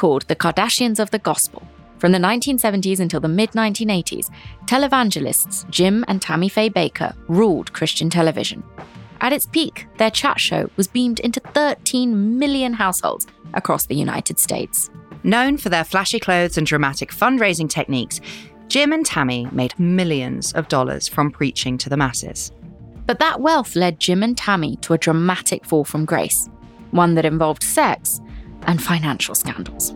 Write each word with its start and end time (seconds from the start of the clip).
called 0.00 0.22
the 0.28 0.34
Kardashians 0.36 0.98
of 0.98 1.10
the 1.10 1.18
Gospel. 1.18 1.62
From 1.98 2.12
the 2.12 2.18
1970s 2.18 3.00
until 3.00 3.20
the 3.20 3.28
mid 3.28 3.50
1980s, 3.50 4.30
televangelists 4.64 5.68
Jim 5.68 6.06
and 6.08 6.22
Tammy 6.22 6.48
Faye 6.48 6.70
Bakker 6.70 7.14
ruled 7.28 7.74
Christian 7.74 8.08
television. 8.08 8.64
At 9.20 9.34
its 9.34 9.44
peak, 9.44 9.86
their 9.98 10.10
chat 10.10 10.40
show 10.40 10.70
was 10.78 10.88
beamed 10.88 11.20
into 11.20 11.40
13 11.52 12.38
million 12.38 12.72
households 12.72 13.26
across 13.52 13.84
the 13.84 13.94
United 13.94 14.38
States. 14.38 14.88
Known 15.22 15.58
for 15.58 15.68
their 15.68 15.84
flashy 15.84 16.18
clothes 16.18 16.56
and 16.56 16.66
dramatic 16.66 17.12
fundraising 17.12 17.68
techniques, 17.68 18.22
Jim 18.68 18.94
and 18.94 19.04
Tammy 19.04 19.48
made 19.52 19.78
millions 19.78 20.54
of 20.54 20.68
dollars 20.68 21.08
from 21.08 21.30
preaching 21.30 21.76
to 21.76 21.90
the 21.90 21.98
masses. 21.98 22.52
But 23.06 23.18
that 23.18 23.42
wealth 23.42 23.76
led 23.76 24.00
Jim 24.00 24.22
and 24.22 24.34
Tammy 24.34 24.76
to 24.76 24.94
a 24.94 24.98
dramatic 24.98 25.66
fall 25.66 25.84
from 25.84 26.06
grace, 26.06 26.48
one 26.90 27.16
that 27.16 27.26
involved 27.26 27.62
sex 27.62 28.22
and 28.66 28.82
financial 28.82 29.34
scandals. 29.34 29.92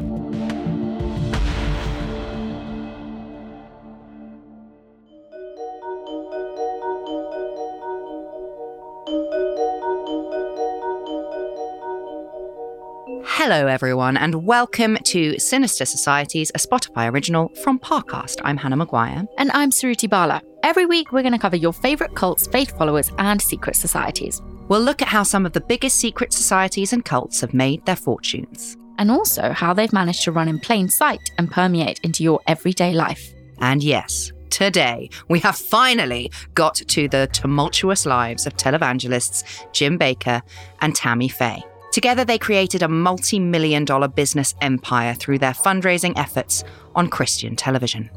Hello, 13.46 13.66
everyone, 13.66 14.16
and 14.16 14.46
welcome 14.46 14.96
to 15.04 15.38
Sinister 15.38 15.84
Societies, 15.84 16.50
a 16.54 16.58
Spotify 16.58 17.12
original 17.12 17.50
from 17.62 17.78
Parcast. 17.78 18.40
I'm 18.42 18.56
Hannah 18.56 18.76
Maguire. 18.76 19.26
And 19.36 19.50
I'm 19.52 19.70
Suruthi 19.70 20.08
Bala. 20.08 20.40
Every 20.62 20.86
week, 20.86 21.12
we're 21.12 21.20
going 21.20 21.34
to 21.34 21.38
cover 21.38 21.56
your 21.56 21.74
favourite 21.74 22.14
cults, 22.14 22.46
faith 22.46 22.74
followers, 22.78 23.10
and 23.18 23.42
secret 23.42 23.76
societies. 23.76 24.40
We'll 24.68 24.80
look 24.80 25.02
at 25.02 25.08
how 25.08 25.24
some 25.24 25.44
of 25.44 25.52
the 25.52 25.60
biggest 25.60 25.96
secret 25.96 26.32
societies 26.32 26.92
and 26.92 27.04
cults 27.04 27.40
have 27.42 27.52
made 27.52 27.84
their 27.84 27.96
fortunes. 27.96 28.76
And 28.98 29.10
also 29.10 29.50
how 29.52 29.74
they've 29.74 29.92
managed 29.92 30.22
to 30.22 30.32
run 30.32 30.48
in 30.48 30.58
plain 30.58 30.88
sight 30.88 31.20
and 31.36 31.50
permeate 31.50 32.00
into 32.00 32.22
your 32.22 32.40
everyday 32.46 32.94
life. 32.94 33.34
And 33.58 33.82
yes, 33.82 34.32
today 34.50 35.10
we 35.28 35.40
have 35.40 35.56
finally 35.56 36.30
got 36.54 36.76
to 36.76 37.08
the 37.08 37.28
tumultuous 37.32 38.06
lives 38.06 38.46
of 38.46 38.56
televangelists 38.56 39.70
Jim 39.72 39.98
Bakker 39.98 40.40
and 40.80 40.94
Tammy 40.94 41.28
Faye. 41.28 41.62
Together, 41.92 42.24
they 42.24 42.38
created 42.38 42.82
a 42.82 42.88
multi 42.88 43.38
million 43.38 43.84
dollar 43.84 44.08
business 44.08 44.54
empire 44.60 45.14
through 45.14 45.38
their 45.38 45.52
fundraising 45.52 46.14
efforts 46.16 46.64
on 46.94 47.08
Christian 47.08 47.54
television. 47.54 48.10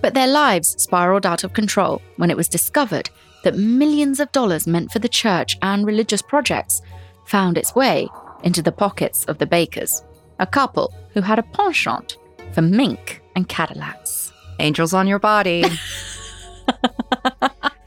But 0.00 0.14
their 0.14 0.28
lives 0.28 0.80
spiraled 0.80 1.26
out 1.26 1.44
of 1.44 1.52
control 1.52 2.00
when 2.16 2.30
it 2.30 2.36
was 2.36 2.48
discovered 2.48 3.10
that 3.44 3.56
millions 3.56 4.20
of 4.20 4.30
dollars 4.32 4.66
meant 4.66 4.90
for 4.92 4.98
the 4.98 5.08
church 5.08 5.56
and 5.62 5.86
religious 5.86 6.22
projects 6.22 6.82
found 7.24 7.58
its 7.58 7.74
way 7.74 8.08
into 8.42 8.62
the 8.62 8.72
pockets 8.72 9.24
of 9.26 9.38
the 9.38 9.46
Bakkers, 9.46 10.02
a 10.38 10.46
couple 10.46 10.92
who 11.12 11.20
had 11.20 11.38
a 11.38 11.42
penchant 11.42 12.16
for 12.52 12.62
mink 12.62 13.22
and 13.36 13.48
Cadillacs. 13.48 14.32
Angels 14.60 14.94
on 14.94 15.06
your 15.06 15.18
body. 15.18 15.64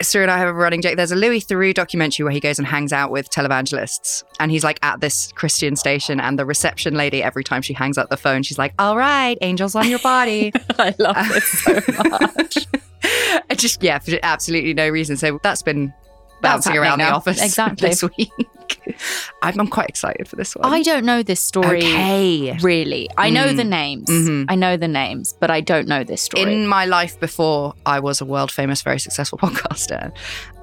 Sue 0.02 0.22
and 0.22 0.30
I 0.30 0.38
have 0.38 0.48
a 0.48 0.52
running 0.52 0.82
joke. 0.82 0.96
There's 0.96 1.12
a 1.12 1.16
Louis 1.16 1.44
Theroux 1.44 1.74
documentary 1.74 2.24
where 2.24 2.32
he 2.32 2.40
goes 2.40 2.58
and 2.58 2.66
hangs 2.66 2.92
out 2.92 3.10
with 3.10 3.30
televangelists, 3.30 4.24
and 4.40 4.50
he's 4.50 4.64
like 4.64 4.78
at 4.82 5.00
this 5.00 5.32
Christian 5.32 5.76
station, 5.76 6.20
and 6.20 6.38
the 6.38 6.44
reception 6.44 6.94
lady 6.94 7.22
every 7.22 7.44
time 7.44 7.62
she 7.62 7.72
hangs 7.72 7.98
up 7.98 8.10
the 8.10 8.16
phone, 8.16 8.42
she's 8.42 8.58
like, 8.58 8.74
"All 8.78 8.96
right, 8.96 9.36
angels 9.40 9.74
on 9.74 9.88
your 9.88 9.98
body." 10.00 10.52
I 10.78 10.94
love 10.98 11.16
it 11.18 11.42
so 11.42 11.92
much. 12.10 12.66
Just 13.56 13.82
yeah, 13.82 13.98
for 13.98 14.12
absolutely 14.22 14.74
no 14.74 14.88
reason. 14.88 15.16
So 15.16 15.38
that's 15.42 15.62
been 15.62 15.92
bouncing 16.42 16.76
around 16.76 16.98
now. 16.98 17.10
the 17.10 17.16
office 17.16 17.42
exactly. 17.42 17.88
this 17.88 18.02
week. 18.02 18.30
I'm, 19.42 19.58
I'm, 19.58 19.68
quite 19.68 19.88
excited 19.88 20.28
for 20.28 20.36
this 20.36 20.54
one. 20.54 20.70
I 20.70 20.82
don't 20.82 21.04
know 21.04 21.22
this 21.22 21.40
story. 21.40 21.78
Okay. 21.78 22.56
Really. 22.60 23.08
I 23.16 23.30
know 23.30 23.48
mm. 23.48 23.56
the 23.56 23.64
names. 23.64 24.08
Mm-hmm. 24.08 24.50
I 24.50 24.54
know 24.54 24.76
the 24.76 24.88
names, 24.88 25.34
but 25.38 25.50
I 25.50 25.60
don't 25.60 25.88
know 25.88 26.04
this 26.04 26.22
story. 26.22 26.52
In 26.52 26.66
my 26.66 26.84
life 26.84 27.18
before 27.18 27.74
I 27.86 28.00
was 28.00 28.20
a 28.20 28.24
world 28.24 28.50
famous, 28.50 28.82
very 28.82 28.98
successful 28.98 29.38
podcaster, 29.42 30.14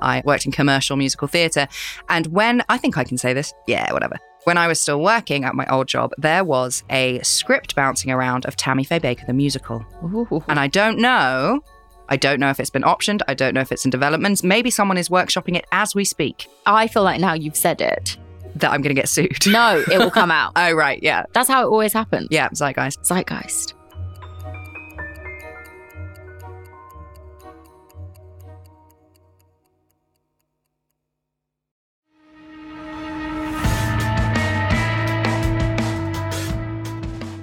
I 0.02 0.22
worked 0.26 0.46
in 0.46 0.52
commercial 0.52 0.98
musical 0.98 1.28
theatre. 1.28 1.68
And 2.10 2.28
when, 2.28 2.64
I 2.70 2.78
think 2.78 2.98
I 2.98 3.04
can 3.04 3.18
say 3.18 3.34
this, 3.34 3.54
yeah, 3.68 3.92
whatever. 3.94 4.18
When 4.46 4.58
I 4.58 4.68
was 4.68 4.80
still 4.80 5.02
working 5.02 5.44
at 5.44 5.54
my 5.54 5.66
old 5.68 5.88
job, 5.88 6.14
there 6.18 6.44
was 6.44 6.84
a 6.90 7.20
script 7.24 7.76
bouncing 7.76 8.12
around 8.12 8.46
of 8.46 8.56
Tammy 8.56 8.84
Faye 8.84 9.00
Bakker 9.00 9.26
the 9.28 9.34
musical. 9.34 9.86
Ooh. 10.04 10.44
And 10.48 10.60
I 10.60 10.68
don't 10.68 10.98
know 10.98 11.62
I 12.10 12.18
don't 12.18 12.40
know 12.40 12.50
if 12.50 12.60
it's 12.60 12.72
been 12.72 12.82
optioned. 12.82 13.22
I 13.28 13.36
don't 13.36 13.54
know 13.54 13.62
if 13.62 13.72
it's 13.72 13.86
in 13.86 13.92
development. 13.92 14.44
Maybe 14.44 14.72
someone 14.72 14.98
is 14.98 15.10
workshopping 15.10 15.56
it 15.56 15.66
as 15.72 15.94
we 15.94 16.04
speak. 16.04 16.48
I 16.66 16.88
feel 16.88 17.04
like 17.04 17.22
now 17.22 17.34
you've 17.34 17.56
said 17.56 17.82
it. 17.82 18.18
That 18.56 18.72
I'm 18.72 18.82
going 18.82 18.96
to 18.96 19.00
get 19.00 19.08
sued. 19.08 19.46
No, 19.46 19.84
it 19.92 20.00
will 20.00 20.10
come 20.10 20.32
out. 20.32 20.54
oh, 20.56 20.74
right. 20.74 21.02
Yeah. 21.04 21.26
That's 21.34 21.48
how 21.48 21.64
it 21.64 21.68
always 21.68 21.94
happens. 21.94 22.28
Yeah. 22.32 22.50
Zeitgeist. 22.50 23.04
Zeitgeist. 23.04 23.76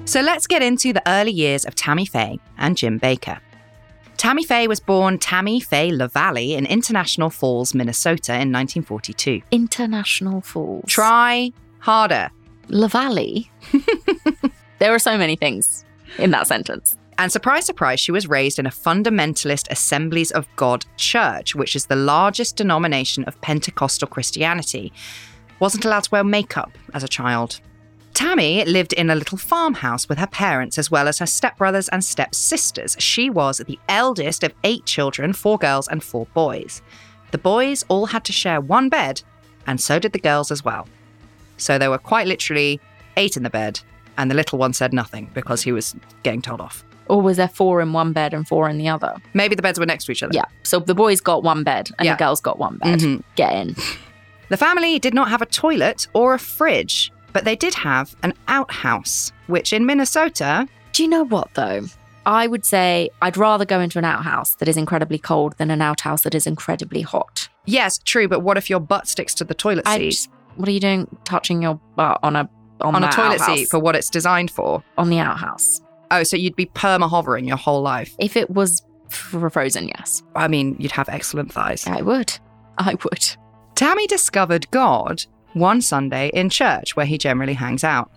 So 0.07 0.23
let's 0.23 0.47
get 0.47 0.63
into 0.63 0.93
the 0.93 1.03
early 1.07 1.31
years 1.31 1.65
of 1.65 1.75
Tammy 1.75 2.07
Faye 2.07 2.39
and 2.59 2.77
Jim 2.77 2.99
Bakker. 2.99 3.39
Tammy 4.17 4.45
Faye 4.45 4.67
was 4.67 4.81
born 4.81 5.19
Tammy 5.19 5.61
Faye 5.61 5.93
LaValle 5.93 6.55
in 6.55 6.65
International 6.67 7.29
Falls, 7.29 7.75
Minnesota 7.75 8.33
in 8.33 8.51
1942. 8.51 9.43
International 9.51 10.41
Falls. 10.41 10.85
Try 10.87 11.53
harder. 11.81 12.31
LaValle? 12.69 13.51
there 14.79 14.93
are 14.93 14.99
so 14.99 15.19
many 15.19 15.37
things 15.37 15.85
in 16.19 16.31
that 16.31 16.47
sentence. 16.47 16.97
And 17.19 17.31
surprise, 17.33 17.65
surprise, 17.65 18.01
she 18.01 18.13
was 18.13 18.27
raised 18.27 18.59
in 18.59 18.67
a 18.67 18.71
fundamentalist 18.71 19.71
Assemblies 19.71 20.31
of 20.31 20.47
God 20.57 20.85
church, 20.97 21.55
which 21.55 21.75
is 21.75 21.87
the 21.87 21.97
largest 21.97 22.57
denomination 22.57 23.25
of 23.25 23.41
Pentecostal 23.41 24.09
Christianity. 24.09 24.93
Wasn't 25.61 25.85
allowed 25.85 26.05
to 26.05 26.11
wear 26.11 26.25
makeup 26.25 26.73
as 26.93 27.03
a 27.03 27.09
child. 27.09 27.61
Tammy 28.17 28.65
lived 28.65 28.95
in 28.95 29.11
a 29.11 29.15
little 29.15 29.37
farmhouse 29.37 30.09
with 30.09 30.17
her 30.17 30.27
parents 30.27 30.79
as 30.79 30.91
well 30.91 31.07
as 31.07 31.19
her 31.19 31.27
stepbrothers 31.27 31.91
and 31.93 32.03
stepsisters. 32.03 32.97
She 32.99 33.29
was 33.29 33.59
the 33.59 33.79
eldest 33.91 34.43
of 34.43 34.55
eight 34.65 34.87
children, 34.87 35.35
four 35.35 35.59
girls 35.59 35.87
and 35.87 36.03
four 36.03 36.25
boys. 36.33 36.81
The 37.33 37.37
boys 37.37 37.85
all 37.89 38.07
had 38.07 38.25
to 38.25 38.33
share 38.33 38.59
one 38.59 38.89
bed, 38.89 39.21
and 39.67 39.79
so 39.79 39.99
did 39.99 40.15
the 40.15 40.19
girls 40.19 40.51
as 40.51 40.65
well. 40.65 40.89
So 41.59 41.77
there 41.77 41.91
were 41.91 41.99
quite 41.99 42.27
literally 42.27 42.81
eight 43.19 43.37
in 43.37 43.43
the 43.43 43.51
bed, 43.51 43.81
and 44.17 44.31
the 44.31 44.35
little 44.35 44.59
one 44.59 44.73
said 44.73 44.95
nothing 44.95 45.31
because 45.35 45.61
he 45.61 45.73
was 45.73 45.95
getting 46.23 46.41
told 46.41 46.63
off. 46.63 46.87
Or 47.09 47.21
was 47.21 47.37
there 47.37 47.49
four 47.49 47.83
in 47.83 47.93
one 47.93 48.15
bed 48.15 48.33
and 48.33 48.49
four 48.49 48.67
in 48.71 48.79
the 48.79 48.89
other? 48.89 49.15
Maybe 49.35 49.57
the 49.57 49.63
beds 49.63 49.79
were 49.79 49.85
next 49.85 50.07
to 50.07 50.13
each 50.13 50.23
other. 50.23 50.33
Yeah. 50.33 50.47
So 50.63 50.79
the 50.79 50.95
boys 50.95 51.21
got 51.21 51.43
one 51.43 51.65
bed 51.65 51.91
and 51.99 52.07
yeah. 52.07 52.15
the 52.15 52.19
girls 52.19 52.41
got 52.41 52.59
one 52.59 52.79
bed. 52.79 53.01
Mm-hmm. 53.01 53.21
Get 53.35 53.53
in. 53.53 53.77
The 54.49 54.57
family 54.57 54.99
did 54.99 55.13
not 55.13 55.29
have 55.29 55.43
a 55.43 55.47
toilet 55.47 56.07
or 56.15 56.33
a 56.33 56.39
fridge, 56.39 57.13
but 57.37 57.45
they 57.45 57.55
did 57.55 57.75
have 57.75 58.17
an 58.23 58.33
outhouse, 58.49 59.31
which 59.47 59.75
in 59.75 59.85
Minnesota. 59.85 60.67
Do 60.95 61.03
you 61.03 61.09
know 61.11 61.23
what, 61.23 61.53
though? 61.53 61.85
I 62.25 62.47
would 62.47 62.65
say 62.65 63.11
I'd 63.21 63.37
rather 63.37 63.67
go 63.67 63.79
into 63.79 63.99
an 63.99 64.07
outhouse 64.07 64.55
that 64.55 64.69
is 64.69 64.79
incredibly 64.79 65.19
cold 65.19 65.55
than 65.59 65.71
an 65.71 65.83
outhouse 65.83 66.23
that 66.23 66.35
is 66.35 66.47
incredibly 66.47 67.03
hot. 67.03 67.51
Yes, 67.67 67.99
true, 67.99 68.27
but 68.27 68.41
what 68.41 68.57
if 68.57 68.71
your 68.71 68.81
butt 68.81 69.07
sticks 69.07 69.35
to 69.35 69.45
the 69.45 69.53
toilet 69.53 69.87
seat? 69.87 70.13
Just, 70.13 70.31
what 70.55 70.67
are 70.67 70.73
you 70.73 70.81
doing 70.81 71.15
touching 71.25 71.61
your 71.61 71.79
butt 71.95 72.21
on 72.23 72.37
a 72.37 72.49
on, 72.81 72.95
on 72.95 73.05
a 73.05 73.13
toilet 73.13 73.39
outhouse? 73.43 73.59
seat 73.59 73.69
for 73.69 73.81
what 73.81 73.95
it's 73.95 74.09
designed 74.09 74.51
for? 74.51 74.83
On 74.97 75.11
the 75.11 75.19
outhouse. 75.19 75.83
Oh, 76.11 76.23
so 76.23 76.39
you'd 76.39 76.57
be 76.57 76.65
perma 76.65 77.07
hovering 77.07 77.47
your 77.47 77.59
whole 77.59 77.83
life? 77.83 78.17
If 78.19 78.39
it 78.39 78.49
was 78.49 78.83
frozen, 79.11 79.89
yes. 79.89 80.23
I 80.35 80.49
mean, 80.49 80.75
you'd 80.79 80.93
have 80.93 81.11
excellent 81.11 81.53
thighs. 81.53 81.87
I 81.87 82.01
would. 82.01 82.33
I 82.79 82.95
would. 83.05 83.37
Tammy 83.75 84.07
discovered 84.07 84.71
God 84.71 85.27
one 85.57 85.81
Sunday 85.81 86.31
in 86.35 86.51
church 86.51 86.95
where 86.95 87.07
he 87.07 87.19
generally 87.19 87.55
hangs 87.55 87.83
out. 87.83 88.11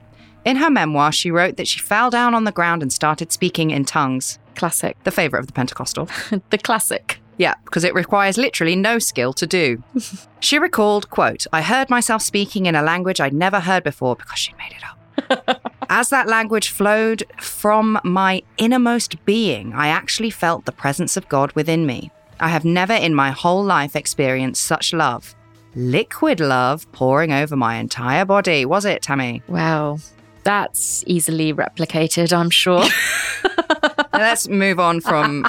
In 0.46 0.58
her 0.58 0.70
memoir, 0.70 1.12
she 1.12 1.32
wrote 1.32 1.58
that 1.58 1.68
she 1.68 1.80
fell 1.80 2.10
down 2.10 2.34
on 2.34 2.44
the 2.44 2.52
ground 2.52 2.82
and 2.82 2.94
started 2.94 3.32
speaking 3.32 3.72
in 3.72 3.86
tongues. 3.86 4.40
Classic. 4.56 5.02
The 5.04 5.12
favourite 5.12 5.42
of 5.42 5.48
the 5.48 5.54
Pentecostal. 5.54 6.10
the 6.50 6.58
classic. 6.58 7.20
Yeah, 7.38 7.56
because 7.66 7.84
it 7.84 7.94
requires 7.94 8.38
literally 8.38 8.76
no 8.76 9.00
skill 9.00 9.34
to 9.34 9.48
do. 9.48 9.84
she 10.40 10.60
recalled, 10.60 11.10
quote, 11.10 11.46
I 11.54 11.62
heard 11.62 11.90
myself 11.90 12.22
speaking 12.22 12.66
in 12.66 12.76
a 12.76 12.82
language 12.82 13.22
I'd 13.22 13.34
never 13.34 13.60
heard 13.60 13.84
before 13.84 14.16
because 14.16 14.40
she'd 14.40 14.58
made 14.58 14.74
it 14.74 14.84
up. 14.84 15.74
As 15.90 16.10
that 16.10 16.28
language 16.28 16.70
flowed 16.70 17.24
from 17.40 18.00
my 18.04 18.44
innermost 18.58 19.24
being, 19.26 19.74
I 19.74 19.88
actually 19.88 20.30
felt 20.30 20.66
the 20.66 20.72
presence 20.72 21.18
of 21.18 21.28
God 21.30 21.52
within 21.54 21.86
me. 21.86 22.12
I 22.40 22.50
have 22.50 22.64
never 22.64 22.94
in 22.94 23.14
my 23.14 23.32
whole 23.32 23.64
life 23.64 23.96
experienced 23.96 24.64
such 24.64 24.94
love 24.94 25.36
liquid 25.76 26.40
love 26.40 26.92
pouring 26.92 27.32
over 27.32 27.56
my 27.56 27.76
entire 27.76 28.26
body. 28.26 28.66
Was 28.66 28.86
it, 28.86 29.02
Tammy? 29.02 29.42
Wow. 29.48 30.00
That's 30.44 31.04
easily 31.06 31.54
replicated, 31.54 32.36
I'm 32.36 32.50
sure. 32.50 32.86
Let's 34.14 34.48
move 34.48 34.80
on 34.80 35.02
from 35.02 35.46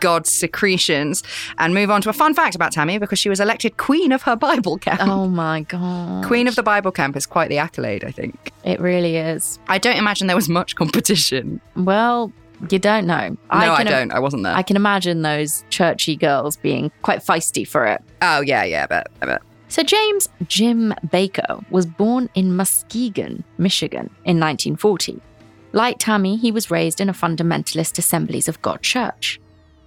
God's 0.00 0.30
secretions 0.30 1.22
and 1.58 1.74
move 1.74 1.90
on 1.90 2.02
to 2.02 2.10
a 2.10 2.12
fun 2.12 2.34
fact 2.34 2.54
about 2.54 2.72
Tammy 2.72 2.98
because 2.98 3.18
she 3.18 3.28
was 3.28 3.40
elected 3.40 3.76
Queen 3.76 4.12
of 4.12 4.22
her 4.22 4.36
Bible 4.36 4.78
camp. 4.78 5.00
Oh 5.02 5.28
my 5.28 5.62
God. 5.62 6.24
Queen 6.24 6.46
of 6.46 6.56
the 6.56 6.62
Bible 6.62 6.92
camp 6.92 7.16
is 7.16 7.26
quite 7.26 7.48
the 7.48 7.58
accolade, 7.58 8.04
I 8.04 8.10
think. 8.10 8.52
It 8.64 8.80
really 8.80 9.16
is. 9.16 9.58
I 9.68 9.78
don't 9.78 9.96
imagine 9.96 10.26
there 10.26 10.36
was 10.36 10.48
much 10.48 10.76
competition. 10.76 11.60
Well, 11.76 12.32
you 12.70 12.78
don't 12.78 13.06
know. 13.06 13.30
No, 13.30 13.38
I, 13.50 13.76
can, 13.76 13.86
don't. 13.86 14.12
I 14.12 14.18
wasn't 14.18 14.42
there. 14.42 14.54
I 14.54 14.62
can 14.62 14.76
imagine 14.76 15.22
those 15.22 15.64
churchy 15.70 16.16
girls 16.16 16.56
being 16.56 16.90
quite 17.02 17.20
feisty 17.20 17.66
for 17.66 17.86
it. 17.86 18.02
oh, 18.22 18.40
yeah, 18.40 18.64
yeah, 18.64 18.84
I 18.84 18.86
bet. 18.86 19.06
I 19.22 19.26
bet. 19.26 19.42
So, 19.68 19.82
James 19.82 20.28
Jim 20.46 20.94
Bakker 21.06 21.68
was 21.70 21.84
born 21.84 22.30
in 22.34 22.56
Muskegon, 22.56 23.44
Michigan 23.58 24.06
in 24.24 24.40
1940. 24.40 25.20
Like 25.72 25.98
Tammy, 25.98 26.36
he 26.36 26.50
was 26.50 26.70
raised 26.70 27.00
in 27.00 27.10
a 27.10 27.12
fundamentalist 27.12 27.98
Assemblies 27.98 28.48
of 28.48 28.62
God 28.62 28.82
church. 28.82 29.38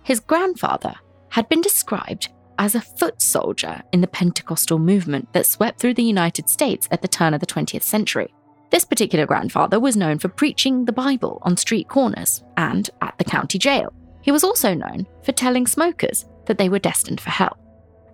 His 0.03 0.19
grandfather 0.19 0.93
had 1.29 1.49
been 1.49 1.61
described 1.61 2.29
as 2.59 2.75
a 2.75 2.81
foot 2.81 3.21
soldier 3.21 3.81
in 3.91 4.01
the 4.01 4.07
Pentecostal 4.07 4.77
movement 4.77 5.33
that 5.33 5.47
swept 5.47 5.79
through 5.79 5.95
the 5.95 6.03
United 6.03 6.47
States 6.47 6.87
at 6.91 7.01
the 7.01 7.07
turn 7.07 7.33
of 7.33 7.39
the 7.39 7.47
20th 7.47 7.81
century. 7.81 8.31
This 8.71 8.85
particular 8.85 9.25
grandfather 9.25 9.79
was 9.79 9.97
known 9.97 10.17
for 10.17 10.29
preaching 10.29 10.85
the 10.85 10.93
Bible 10.93 11.39
on 11.41 11.57
street 11.57 11.89
corners 11.89 12.41
and 12.55 12.89
at 13.01 13.17
the 13.17 13.25
county 13.25 13.59
jail. 13.59 13.93
He 14.21 14.31
was 14.31 14.43
also 14.43 14.73
known 14.73 15.07
for 15.23 15.33
telling 15.33 15.67
smokers 15.67 16.25
that 16.45 16.57
they 16.57 16.69
were 16.69 16.79
destined 16.79 17.19
for 17.19 17.31
hell. 17.31 17.57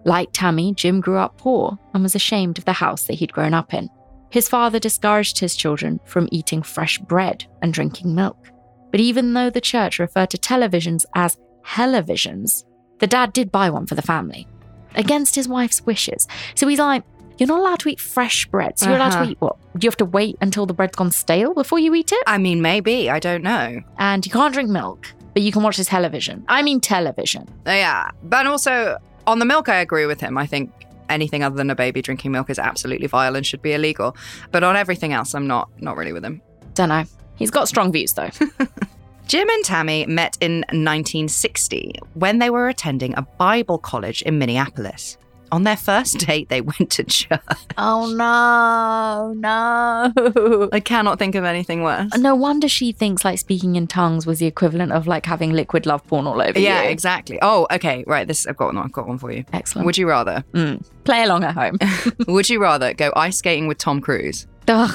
Like 0.04 0.30
Tammy, 0.34 0.74
Jim 0.74 1.00
grew 1.00 1.18
up 1.18 1.38
poor 1.38 1.78
and 1.94 2.02
was 2.02 2.16
ashamed 2.16 2.58
of 2.58 2.66
the 2.66 2.74
house 2.74 3.04
that 3.04 3.16
he'd 3.16 3.34
grown 3.34 3.54
up 3.54 3.74
in. 3.74 3.90
His 4.30 4.50
father 4.50 4.80
discouraged 4.80 5.40
his 5.40 5.56
children 5.56 6.00
from 6.06 6.28
eating 6.32 6.64
fresh 6.64 6.98
bread 6.98 7.46
and 7.62 7.74
drinking 7.74 8.16
milk. 8.16 8.50
But 8.92 9.00
even 9.00 9.34
though 9.34 9.50
the 9.50 9.62
church 9.62 10.00
referred 10.00 10.32
to 10.32 10.38
televisions 10.38 11.06
as 11.14 11.38
televisions, 11.66 12.64
the 13.00 13.08
dad 13.08 13.32
did 13.34 13.52
buy 13.52 13.70
one 13.70 13.86
for 13.86 13.96
the 13.96 14.02
family, 14.02 14.48
against 14.96 15.36
his 15.36 15.48
wife's 15.48 15.82
wishes. 15.82 16.28
So 16.56 16.68
he's 16.68 16.80
like, 16.80 17.04
You're 17.38 17.48
not 17.48 17.60
allowed 17.60 17.80
to 17.80 17.90
eat 17.90 18.00
fresh 18.00 18.46
bread. 18.48 18.80
So 18.80 18.88
you're 18.88 18.96
allowed 18.98 19.14
Uh-huh. 19.14 19.26
to 19.26 19.32
eat 19.32 19.38
what? 19.42 19.56
You 19.80 19.88
have 19.90 19.98
to 19.98 20.06
wait 20.06 20.38
until 20.42 20.66
the 20.66 20.74
bread's 20.74 20.96
gone 20.96 21.12
stale 21.12 21.54
before 21.54 21.80
you 21.80 21.94
eat 21.96 22.12
it? 22.12 22.24
I 22.28 22.38
mean, 22.38 22.62
maybe. 22.62 23.10
I 23.10 23.20
don't 23.20 23.44
know. 23.44 23.82
And 24.00 24.26
you 24.26 24.32
can't 24.32 24.54
drink 24.54 24.70
milk, 24.70 25.06
but 25.34 25.44
you 25.44 25.52
can 25.52 25.62
watch 25.64 25.78
this 25.78 25.88
television. 25.88 26.44
I 26.48 26.62
mean, 26.64 26.80
television. 26.82 27.48
Yeah. 27.66 28.10
But 28.24 28.48
also, 28.48 28.98
on 29.28 29.40
the 29.40 29.46
milk, 29.46 29.70
I 29.70 29.76
agree 29.76 30.06
with 30.08 30.20
him. 30.20 30.38
I 30.38 30.46
think 30.48 30.72
anything 31.10 31.44
other 31.44 31.56
than 31.56 31.70
a 31.70 31.76
baby 31.76 32.02
drinking 32.02 32.32
milk 32.32 32.50
is 32.50 32.58
absolutely 32.60 33.08
vile 33.08 33.36
and 33.36 33.46
should 33.46 33.62
be 33.62 33.74
illegal. 33.74 34.16
But 34.52 34.64
on 34.64 34.76
everything 34.76 35.14
else, 35.14 35.36
I'm 35.36 35.48
not 35.48 35.70
not 35.80 35.96
really 35.96 36.14
with 36.14 36.26
him. 36.26 36.42
Don't 36.74 36.90
know. 36.90 37.04
He's 37.36 37.52
got 37.52 37.68
strong 37.68 37.92
views, 37.92 38.14
though. 38.14 38.30
Jim 39.28 39.48
and 39.50 39.64
Tammy 39.66 40.06
met 40.06 40.38
in 40.42 40.64
1960 40.72 41.94
when 42.14 42.40
they 42.40 42.50
were 42.50 42.70
attending 42.70 43.14
a 43.18 43.22
Bible 43.22 43.78
college 43.78 44.22
in 44.24 44.38
Minneapolis. 44.40 45.18
On 45.52 45.64
their 45.64 45.78
first 45.78 46.18
date, 46.28 46.50
they 46.50 46.62
went 46.62 46.90
to 46.92 47.04
church. 47.04 47.40
oh, 47.78 48.14
no, 48.16 49.34
no. 49.34 50.70
I 50.72 50.80
cannot 50.80 51.20
think 51.20 51.36
of 51.36 51.44
anything 51.44 51.84
worse. 51.84 52.12
No 52.18 52.36
wonder 52.36 52.68
she 52.68 52.92
thinks 52.92 53.24
like 53.24 53.40
speaking 53.40 53.76
in 53.76 53.88
tongues 53.88 54.26
was 54.26 54.40
the 54.40 54.46
equivalent 54.46 54.92
of 54.92 55.08
like 55.08 55.26
having 55.26 55.54
liquid 55.54 55.86
love 55.86 56.06
porn 56.08 56.28
all 56.28 56.42
over 56.42 56.60
Yeah, 56.60 56.84
you. 56.84 56.90
exactly. 56.90 57.40
Oh, 57.42 57.68
okay, 57.72 58.04
right. 58.08 58.28
This 58.28 58.46
I've 58.48 58.58
got 58.58 58.68
one. 58.74 58.78
I've 58.78 58.92
got 58.92 59.08
one 59.08 59.18
for 59.18 59.32
you. 59.32 59.46
Excellent. 59.54 59.86
Would 59.86 59.98
you 59.98 60.08
rather? 60.08 60.44
Mm. 60.54 60.84
Play 61.04 61.24
along 61.24 61.44
at 61.44 61.54
home. 61.56 61.78
Would 62.28 62.50
you 62.50 62.62
rather 62.62 62.94
go 62.94 63.12
ice 63.16 63.38
skating 63.38 63.68
with 63.68 63.78
Tom 63.78 64.02
Cruise 64.02 64.48
Ugh. 64.68 64.92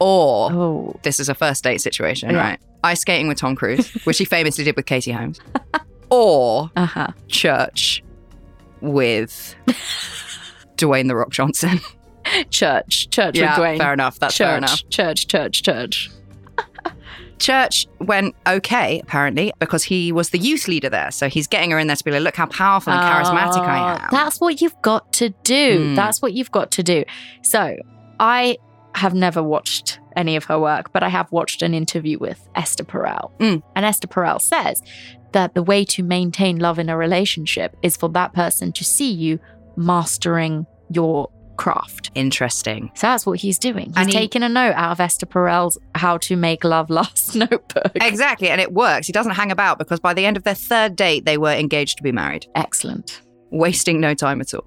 or 0.00 0.50
Oh. 0.52 1.00
this 1.02 1.20
is 1.20 1.28
a 1.28 1.34
first 1.34 1.62
date 1.64 1.80
situation, 1.80 2.30
Yeah. 2.30 2.38
right? 2.50 2.58
Ice 2.84 3.00
skating 3.00 3.28
with 3.28 3.38
Tom 3.38 3.54
Cruise, 3.54 3.88
which 4.04 4.18
he 4.18 4.24
famously 4.24 4.64
did 4.64 4.74
with 4.74 4.86
Katie 4.86 5.12
Holmes, 5.12 5.38
or 6.10 6.70
Uh 6.74 6.86
huh. 6.86 7.08
church 7.28 8.02
with 8.82 9.54
Dwayne 10.76 11.08
the 11.08 11.16
Rock 11.16 11.30
Johnson. 11.30 11.80
Church. 12.50 13.10
Church 13.10 13.36
yeah, 13.36 13.58
with 13.58 13.64
Dwayne. 13.66 13.78
fair 13.78 13.92
enough. 13.92 14.18
That's 14.18 14.34
church, 14.36 14.46
fair 14.46 14.56
enough. 14.58 14.88
Church, 14.90 15.26
church, 15.26 15.62
church. 15.62 16.10
Church 17.38 17.88
went 17.98 18.36
okay, 18.46 19.00
apparently, 19.00 19.52
because 19.58 19.82
he 19.82 20.12
was 20.12 20.30
the 20.30 20.38
youth 20.38 20.68
leader 20.68 20.88
there. 20.88 21.10
So 21.10 21.28
he's 21.28 21.48
getting 21.48 21.72
her 21.72 21.78
in 21.80 21.88
there 21.88 21.96
to 21.96 22.04
be 22.04 22.12
like, 22.12 22.22
look 22.22 22.36
how 22.36 22.46
powerful 22.46 22.92
and 22.92 23.02
charismatic 23.02 23.56
I 23.66 23.94
Oh, 23.94 24.04
am. 24.04 24.08
That's 24.12 24.40
what 24.40 24.60
you've 24.60 24.80
got 24.82 25.12
to 25.14 25.30
do. 25.42 25.80
Mm. 25.92 25.96
That's 25.96 26.22
what 26.22 26.34
you've 26.34 26.52
got 26.52 26.70
to 26.72 26.84
do. 26.84 27.02
So 27.42 27.74
I 28.20 28.58
have 28.94 29.14
never 29.14 29.42
watched 29.42 29.98
any 30.16 30.36
of 30.36 30.44
her 30.44 30.58
work, 30.60 30.92
but 30.92 31.02
I 31.02 31.08
have 31.08 31.30
watched 31.32 31.62
an 31.62 31.72
interview 31.74 32.18
with 32.18 32.46
Esther 32.54 32.84
Perel. 32.84 33.32
Mm. 33.38 33.62
And 33.74 33.84
Esther 33.84 34.08
Perel 34.08 34.40
says 34.40 34.82
that 35.32 35.54
the 35.54 35.62
way 35.62 35.84
to 35.86 36.02
maintain 36.02 36.58
love 36.58 36.78
in 36.78 36.88
a 36.90 36.96
relationship 36.96 37.76
is 37.82 37.96
for 37.96 38.08
that 38.10 38.34
person 38.34 38.72
to 38.72 38.84
see 38.84 39.10
you 39.10 39.38
mastering 39.76 40.66
your 40.90 41.30
craft. 41.56 42.10
Interesting. 42.14 42.90
So 42.94 43.06
that's 43.06 43.24
what 43.24 43.38
he's 43.40 43.58
doing. 43.58 43.86
He's 43.86 43.96
And 43.96 44.08
he- 44.08 44.12
taking 44.12 44.42
a 44.42 44.48
note 44.48 44.74
out 44.74 44.92
of 44.92 45.00
Esther 45.00 45.26
Perel's 45.26 45.78
How 45.94 46.18
to 46.18 46.36
Make 46.36 46.64
Love 46.64 46.90
Last 46.90 47.34
notebook. 47.36 47.92
Exactly. 47.94 48.48
And 48.50 48.60
it 48.60 48.72
works. 48.72 49.06
He 49.06 49.12
doesn't 49.12 49.32
hang 49.32 49.50
about 49.50 49.78
because 49.78 50.00
by 50.00 50.12
the 50.14 50.26
end 50.26 50.36
of 50.36 50.42
their 50.44 50.54
third 50.54 50.96
date, 50.96 51.24
they 51.24 51.38
were 51.38 51.52
engaged 51.52 51.96
to 51.98 52.02
be 52.02 52.12
married, 52.12 52.46
Excellent. 52.54 53.22
wasting 53.50 54.00
no 54.00 54.12
time 54.14 54.40
at 54.40 54.52
all. 54.54 54.64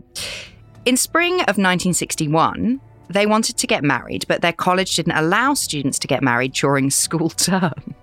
In 0.86 0.98
spring 0.98 1.34
of 1.42 1.58
1961, 1.58 2.80
they 3.10 3.26
wanted 3.26 3.58
to 3.58 3.68
get 3.68 3.84
married, 3.84 4.26
but 4.28 4.42
their 4.42 4.54
college 4.54 4.96
didn't 4.96 5.14
allow 5.14 5.54
students 5.54 6.00
to 6.00 6.08
get 6.08 6.24
married 6.24 6.54
during 6.54 6.90
school 6.90 7.30
term. 7.50 7.96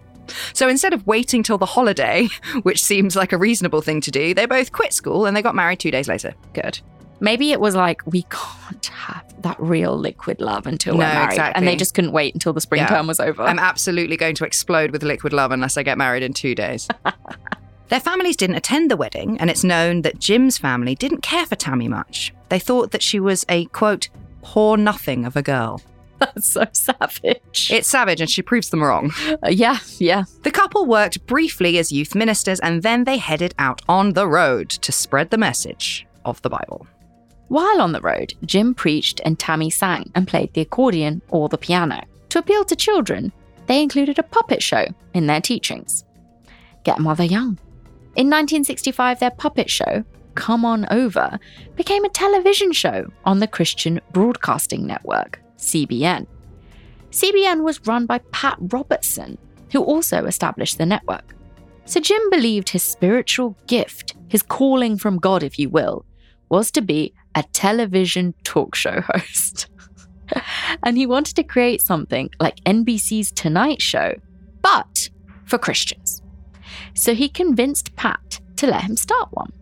So 0.55 0.69
instead 0.69 0.93
of 0.95 1.07
waiting 1.07 1.43
till 1.43 1.59
the 1.59 1.67
holiday, 1.67 2.29
which 2.63 2.83
seems 2.83 3.17
like 3.17 3.33
a 3.33 3.39
reasonable 3.39 3.83
thing 3.83 4.01
to 4.03 4.11
do, 4.11 4.35
they 4.35 4.47
both 4.47 4.73
quit 4.73 4.93
school 4.93 5.27
and 5.27 5.37
they 5.37 5.43
got 5.43 5.55
married 5.55 5.81
two 5.81 5.91
days 5.91 6.09
later. 6.09 6.35
Good. 6.55 6.81
Maybe 7.21 7.53
it 7.53 7.61
was 7.61 7.77
like, 7.77 8.03
we 8.05 8.23
can't 8.31 8.85
have 8.87 9.25
that 9.43 9.57
real 9.61 9.97
liquid 9.97 10.41
love 10.41 10.67
until 10.67 10.95
we're 10.95 11.01
married. 11.05 11.31
exactly. 11.31 11.55
And 11.59 11.69
they 11.69 11.77
just 11.77 11.95
couldn't 11.95 12.11
wait 12.13 12.35
until 12.35 12.53
the 12.53 12.61
spring 12.61 12.81
Yeah. 12.83 12.89
term 12.89 13.07
was 13.07 13.21
over. 13.21 13.43
I'm 13.43 13.61
absolutely 13.61 14.17
going 14.17 14.35
to 14.37 14.45
explode 14.45 14.91
with 14.91 15.05
liquid 15.05 15.33
love 15.33 15.53
unless 15.53 15.77
I 15.77 15.85
get 15.85 15.99
married 15.99 16.25
in 16.25 16.33
two 16.33 16.55
days. 16.57 16.89
Their 17.91 18.01
families 18.01 18.37
didn't 18.37 18.57
attend 18.57 18.91
the 18.91 18.97
wedding, 18.97 19.39
and 19.39 19.51
it's 19.51 19.63
known 19.63 20.01
that 20.03 20.19
Jim's 20.19 20.57
family 20.57 20.95
didn't 20.95 21.21
care 21.23 21.45
for 21.45 21.57
Tammy 21.57 21.89
much. 21.89 22.33
They 22.49 22.59
thought 22.59 22.91
that 22.93 23.03
she 23.03 23.21
was 23.21 23.45
a, 23.51 23.67
quote, 23.67 24.09
poor 24.43 24.77
nothing 24.77 25.25
of 25.25 25.37
a 25.37 25.43
girl. 25.43 25.81
That's 26.19 26.49
so 26.49 26.65
savage. 26.73 27.69
It's 27.71 27.89
savage, 27.89 28.21
and 28.21 28.31
she 28.31 28.43
proves 28.43 28.71
them 28.71 28.83
wrong. 28.83 29.13
Uh, 29.29 29.49
yeah, 29.51 29.79
yeah. 29.99 30.25
The 30.43 30.51
couple 30.51 30.87
worked 30.87 31.27
briefly 31.27 31.79
as 31.79 31.91
youth 31.91 32.15
ministers, 32.15 32.61
and 32.61 32.83
then 32.83 33.05
they 33.05 33.17
headed 33.17 33.55
out 33.59 33.83
on 33.89 34.13
the 34.13 34.29
road 34.29 34.71
to 34.71 34.93
spread 34.93 35.31
the 35.31 35.39
message 35.39 36.07
of 36.25 36.41
the 36.43 36.51
Bible. 36.51 36.87
While 37.49 37.83
on 37.83 37.93
the 37.93 38.01
road, 38.01 38.35
Jim 38.45 38.75
preached 38.75 39.21
and 39.25 39.39
Tammy 39.39 39.69
sang 39.69 40.11
and 40.15 40.29
played 40.29 40.55
the 40.55 40.61
accordion 40.63 41.23
or 41.29 41.49
the 41.49 41.59
piano. 41.59 42.03
To 42.31 42.39
appeal 42.39 42.65
to 42.65 42.77
children, 42.77 43.33
they 43.67 43.83
included 43.83 44.19
a 44.19 44.23
puppet 44.23 44.63
show 44.63 44.87
in 45.13 45.27
their 45.27 45.41
teachings. 45.41 46.05
Get 46.85 46.99
Mother 46.99 47.25
young. 47.25 47.59
In 48.15 48.29
1965, 48.29 49.21
their 49.21 49.31
puppet 49.31 49.69
show, 49.69 50.05
Come 50.35 50.65
On 50.65 50.87
Over, 50.91 51.39
became 51.77 52.05
a 52.05 52.11
television 52.11 52.73
show 52.73 53.07
on 53.25 53.39
the 53.39 53.47
Christian 53.47 54.01
Broadcasting 54.13 54.87
Network, 54.87 55.41
CBN. 55.59 56.27
CBN 57.11 57.63
was 57.63 57.87
run 57.87 58.07
by 58.07 58.19
Pat 58.33 58.57
Robertson, 58.59 59.39
who 59.73 59.83
also 59.83 60.25
established 60.25 60.79
the 60.79 60.87
network. 60.87 61.35
So 61.85 62.01
Jim 62.01 62.31
believed 62.31 62.71
his 62.71 62.83
spiritual 62.83 63.57
gift, 63.67 64.15
his 64.29 64.43
calling 64.43 64.97
from 64.97 65.19
God, 65.19 65.43
if 65.43 65.59
you 65.59 65.69
will, 65.69 66.05
was 66.49 66.71
to 66.73 66.83
be 66.83 67.13
a 67.35 67.43
television 67.53 68.35
talk 68.45 68.75
show 68.75 69.01
host. 69.15 69.69
and 70.83 70.97
he 70.97 71.07
wanted 71.07 71.37
to 71.37 71.43
create 71.43 71.81
something 71.81 72.31
like 72.41 72.63
NBC's 72.65 73.33
Tonight 73.33 73.83
Show, 73.83 74.15
but 74.63 75.11
for 75.45 75.59
Christians. 75.59 76.23
So 76.95 77.15
he 77.15 77.29
convinced 77.29 77.95
Pat 77.97 78.41
to 78.57 78.67
let 78.67 78.85
him 78.85 78.97
start 78.97 79.29
one. 79.33 79.53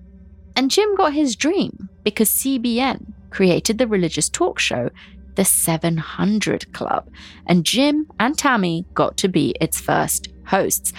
And 0.61 0.71
Jim 0.71 0.95
got 0.95 1.14
his 1.14 1.37
dream 1.37 1.88
because 2.05 2.29
CBN 2.29 3.14
created 3.31 3.79
the 3.79 3.87
religious 3.87 4.29
talk 4.29 4.59
show, 4.59 4.90
The 5.37 5.45
700 5.47 6.75
Club, 6.75 7.09
and 7.47 7.64
Jim 7.64 8.07
and 8.21 8.37
Tammy 8.37 8.85
got 8.93 9.17
to 9.17 9.29
be 9.29 9.55
its 9.59 9.81
first 9.81 10.29
hosts. 10.45 10.93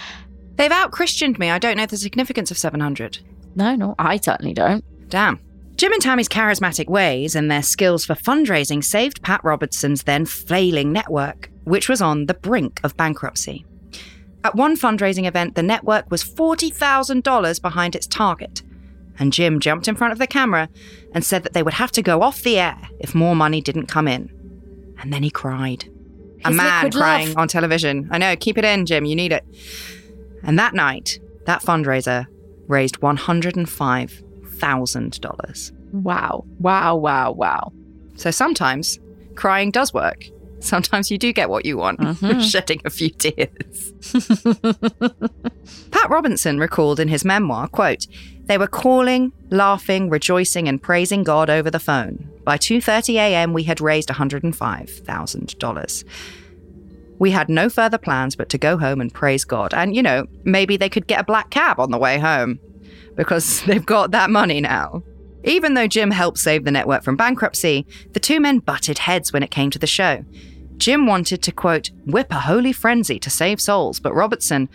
They've 0.56 0.72
out 0.72 0.90
Christianed 0.90 1.38
me. 1.38 1.48
I 1.48 1.60
don't 1.60 1.76
know 1.76 1.86
the 1.86 1.96
significance 1.96 2.50
of 2.50 2.58
700. 2.58 3.20
No, 3.54 3.76
no, 3.76 3.94
I 4.00 4.16
certainly 4.16 4.52
don't. 4.52 4.84
Damn. 5.08 5.38
Jim 5.76 5.92
and 5.92 6.02
Tammy's 6.02 6.28
charismatic 6.28 6.88
ways 6.88 7.36
and 7.36 7.48
their 7.48 7.62
skills 7.62 8.04
for 8.04 8.14
fundraising 8.14 8.82
saved 8.82 9.22
Pat 9.22 9.44
Robertson's 9.44 10.02
then 10.02 10.26
flailing 10.26 10.92
network, 10.92 11.52
which 11.62 11.88
was 11.88 12.02
on 12.02 12.26
the 12.26 12.34
brink 12.34 12.80
of 12.82 12.96
bankruptcy. 12.96 13.64
At 14.42 14.56
one 14.56 14.76
fundraising 14.76 15.28
event, 15.28 15.54
the 15.54 15.62
network 15.62 16.10
was 16.10 16.24
$40,000 16.24 17.62
behind 17.62 17.94
its 17.94 18.08
target, 18.08 18.62
and 19.18 19.32
Jim 19.32 19.60
jumped 19.60 19.88
in 19.88 19.94
front 19.94 20.12
of 20.12 20.18
the 20.18 20.26
camera 20.26 20.68
and 21.12 21.24
said 21.24 21.44
that 21.44 21.52
they 21.52 21.62
would 21.62 21.74
have 21.74 21.92
to 21.92 22.02
go 22.02 22.22
off 22.22 22.42
the 22.42 22.58
air 22.58 22.76
if 22.98 23.14
more 23.14 23.36
money 23.36 23.60
didn't 23.60 23.86
come 23.86 24.08
in. 24.08 24.30
And 25.00 25.12
then 25.12 25.22
he 25.22 25.30
cried. 25.30 25.84
a 26.44 26.50
man 26.50 26.90
crying 26.90 27.28
love. 27.28 27.38
on 27.38 27.46
television. 27.48 28.08
I 28.10 28.18
know, 28.18 28.34
keep 28.36 28.58
it 28.58 28.64
in, 28.64 28.86
Jim, 28.86 29.04
you 29.04 29.14
need 29.14 29.30
it. 29.32 29.44
And 30.42 30.58
that 30.58 30.74
night, 30.74 31.20
that 31.46 31.62
fundraiser 31.62 32.26
raised 32.66 33.00
$105,000. 33.00 35.72
Wow. 35.92 36.44
Wow, 36.58 36.96
wow, 36.96 37.30
wow. 37.32 37.72
So 38.16 38.30
sometimes 38.30 38.98
crying 39.34 39.70
does 39.70 39.94
work. 39.94 40.24
Sometimes 40.60 41.10
you 41.10 41.18
do 41.18 41.32
get 41.32 41.50
what 41.50 41.64
you 41.64 41.76
want, 41.76 41.98
mm-hmm. 42.00 42.40
shedding 42.40 42.80
a 42.84 42.90
few 42.90 43.10
tears. 43.10 43.92
Pat 45.90 46.08
Robertson 46.08 46.58
recalled 46.58 47.00
in 47.00 47.08
his 47.08 47.24
memoir, 47.24 47.66
quote, 47.68 48.06
they 48.46 48.58
were 48.58 48.66
calling, 48.66 49.32
laughing, 49.50 50.10
rejoicing 50.10 50.68
and 50.68 50.82
praising 50.82 51.22
God 51.22 51.48
over 51.48 51.70
the 51.70 51.78
phone. 51.78 52.28
By 52.44 52.58
2:30 52.58 53.14
a.m. 53.14 53.52
we 53.52 53.62
had 53.62 53.80
raised 53.80 54.08
$105,000. 54.08 56.04
We 57.18 57.30
had 57.30 57.48
no 57.48 57.68
further 57.68 57.98
plans 57.98 58.34
but 58.34 58.48
to 58.48 58.58
go 58.58 58.76
home 58.78 59.00
and 59.00 59.14
praise 59.14 59.44
God. 59.44 59.72
And 59.72 59.94
you 59.94 60.02
know, 60.02 60.26
maybe 60.44 60.76
they 60.76 60.88
could 60.88 61.06
get 61.06 61.20
a 61.20 61.24
black 61.24 61.50
cab 61.50 61.78
on 61.78 61.92
the 61.92 61.98
way 61.98 62.18
home 62.18 62.58
because 63.16 63.62
they've 63.66 63.86
got 63.86 64.10
that 64.10 64.30
money 64.30 64.60
now. 64.60 65.02
Even 65.44 65.74
though 65.74 65.88
Jim 65.88 66.12
helped 66.12 66.38
save 66.38 66.64
the 66.64 66.70
network 66.70 67.02
from 67.02 67.16
bankruptcy, 67.16 67.84
the 68.12 68.20
two 68.20 68.40
men 68.40 68.60
butted 68.60 68.98
heads 68.98 69.32
when 69.32 69.42
it 69.42 69.50
came 69.50 69.70
to 69.70 69.78
the 69.78 69.88
show. 69.88 70.24
Jim 70.76 71.06
wanted 71.06 71.42
to, 71.42 71.52
quote, 71.52 71.90
whip 72.06 72.28
a 72.30 72.40
holy 72.40 72.72
frenzy 72.72 73.18
to 73.18 73.30
save 73.30 73.60
souls, 73.60 74.00
but 74.00 74.14
Robertson 74.14 74.68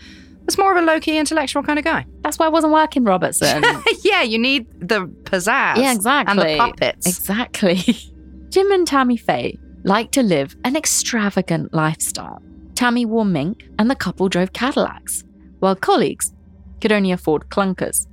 was 0.48 0.56
more 0.56 0.72
of 0.74 0.82
a 0.82 0.86
low 0.86 0.98
key 0.98 1.18
intellectual 1.18 1.62
kind 1.62 1.78
of 1.78 1.84
guy. 1.84 2.06
That's 2.22 2.38
why 2.38 2.46
I 2.46 2.48
wasn't 2.48 2.72
working, 2.72 3.04
Robertson. 3.04 3.62
yeah, 4.02 4.22
you 4.22 4.38
need 4.38 4.66
the 4.80 5.06
pizzazz. 5.06 5.76
yeah, 5.76 5.92
exactly. 5.92 6.32
And 6.32 6.40
the 6.40 6.56
puppets. 6.56 7.06
Exactly. 7.06 7.76
Jim 8.48 8.72
and 8.72 8.86
Tammy 8.86 9.18
Faye 9.18 9.58
liked 9.84 10.12
to 10.14 10.22
live 10.22 10.56
an 10.64 10.74
extravagant 10.74 11.74
lifestyle. 11.74 12.40
Tammy 12.74 13.04
wore 13.04 13.26
mink 13.26 13.68
and 13.78 13.90
the 13.90 13.94
couple 13.94 14.30
drove 14.30 14.54
Cadillacs, 14.54 15.22
while 15.58 15.76
colleagues 15.76 16.32
could 16.80 16.92
only 16.92 17.12
afford 17.12 17.50
clunkers. 17.50 18.06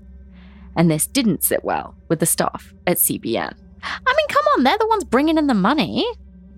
And 0.76 0.92
this 0.92 1.08
didn't 1.08 1.42
sit 1.46 1.64
well 1.64 1.96
with 2.10 2.20
the 2.20 2.26
staff 2.26 2.74
at 2.86 2.98
CBN. 2.98 3.54
I 3.82 4.14
mean, 4.18 4.28
come 4.28 4.46
on, 4.58 4.64
they're 4.64 4.78
the 4.78 4.88
ones 4.88 5.06
bringing 5.06 5.38
in 5.38 5.48
the 5.48 5.54
money, 5.54 6.06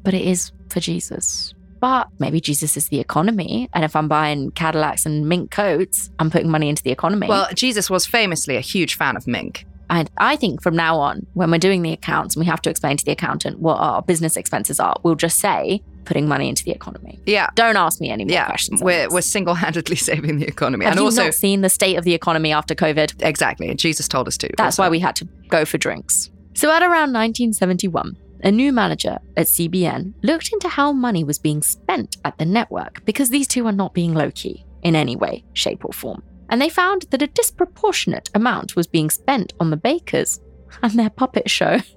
but 0.02 0.16
it 0.16 0.26
is 0.26 0.52
for 0.70 0.80
Jesus. 0.80 1.54
But 1.80 2.08
maybe 2.20 2.40
Jesus 2.42 2.76
is 2.78 2.90
the 2.90 3.00
economy. 3.00 3.70
And 3.74 3.84
if 3.84 3.96
I'm 3.96 4.08
buying 4.08 4.52
Cadillacs 4.52 5.06
and 5.06 5.28
mink 5.28 5.52
coats, 5.52 6.10
I'm 6.20 6.30
putting 6.32 6.50
money 6.50 6.70
into 6.70 6.84
the 6.84 6.92
economy. 6.92 7.28
Well, 7.28 7.48
Jesus 7.54 7.90
was 7.90 8.06
famously 8.06 8.56
a 8.58 8.62
huge 8.62 8.96
fan 8.96 9.16
of 9.16 9.28
mink. 9.28 9.66
And 9.90 10.10
I 10.18 10.36
think 10.36 10.62
from 10.62 10.76
now 10.76 11.00
on, 11.00 11.26
when 11.34 11.50
we're 11.50 11.60
doing 11.60 11.82
the 11.82 11.94
accounts 11.94 12.36
and 12.36 12.42
we 12.42 12.48
have 12.48 12.62
to 12.64 12.70
explain 12.70 12.98
to 12.98 13.06
the 13.06 13.12
accountant 13.14 13.60
what 13.60 13.76
our 13.78 14.02
business 14.02 14.36
expenses 14.36 14.80
are, 14.82 14.98
we'll 15.04 15.16
just 15.16 15.40
say 15.40 15.82
putting 16.04 16.28
money 16.28 16.50
into 16.50 16.64
the 16.64 16.72
economy. 16.72 17.20
Yeah. 17.26 17.48
Don't 17.56 17.78
ask 17.78 18.02
me 18.02 18.10
any 18.10 18.26
more 18.26 18.34
Yeah, 18.34 18.48
questions. 18.48 18.82
we're, 18.84 19.08
we're 19.10 19.22
single 19.22 19.54
handedly 19.54 19.96
saving 20.10 20.40
the 20.40 20.46
economy. 20.48 20.84
have 20.86 20.94
and 20.94 21.00
you 21.00 21.06
also, 21.06 21.26
not 21.26 21.34
seen 21.36 21.62
the 21.62 21.70
state 21.70 21.96
of 21.98 22.04
the 22.04 22.14
economy 22.14 22.52
after 22.52 22.76
COVID? 22.76 23.22
exactly, 23.26 23.74
Jesus 23.76 24.08
told 24.10 24.28
us 24.28 24.36
to. 24.38 24.50
That's 24.58 24.78
also. 24.78 24.84
why 24.84 24.90
we 24.90 25.00
had 25.00 25.16
to 25.18 25.26
go 25.48 25.64
for 25.64 25.78
drinks. 25.78 26.30
So 26.54 26.70
at 26.70 26.82
around 26.82 27.14
1971, 27.14 28.18
a 28.44 28.52
new 28.52 28.72
manager 28.72 29.18
at 29.36 29.48
CBN 29.48 30.14
looked 30.24 30.52
into 30.54 30.70
how 30.70 30.92
money 30.92 31.24
was 31.24 31.40
being 31.40 31.62
spent 31.62 32.18
at 32.24 32.38
the 32.38 32.46
network 32.46 33.04
because 33.06 33.30
these 33.30 33.48
two 33.48 33.66
are 33.66 33.72
not 33.72 33.94
being 33.94 34.14
low 34.14 34.32
key 34.32 34.66
in 34.84 34.96
any 34.96 35.16
way, 35.16 35.44
shape, 35.54 35.84
or 35.84 35.94
form. 35.94 36.24
And 36.50 36.62
they 36.62 36.70
found 36.70 37.06
that 37.10 37.22
a 37.22 37.28
disproportionate 37.28 38.30
amount 38.34 38.76
was 38.76 38.88
being 38.88 39.10
spent 39.10 39.54
on 39.60 39.70
the 39.70 39.78
Bakkers 39.78 40.40
and 40.82 40.94
their 40.94 41.10
puppet 41.10 41.50
show. 41.50 41.80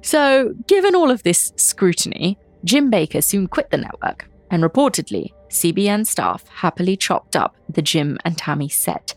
So, 0.00 0.54
given 0.68 0.94
all 0.94 1.10
of 1.10 1.24
this 1.24 1.52
scrutiny, 1.56 2.38
Jim 2.64 2.88
Bakker 2.88 3.22
soon 3.22 3.48
quit 3.48 3.70
the 3.70 3.78
network, 3.78 4.30
and 4.48 4.62
reportedly, 4.62 5.32
CBN 5.50 6.06
staff 6.06 6.46
happily 6.48 6.96
chopped 6.96 7.34
up 7.34 7.56
the 7.68 7.82
Jim 7.82 8.16
and 8.24 8.38
Tammy 8.38 8.68
set 8.68 9.14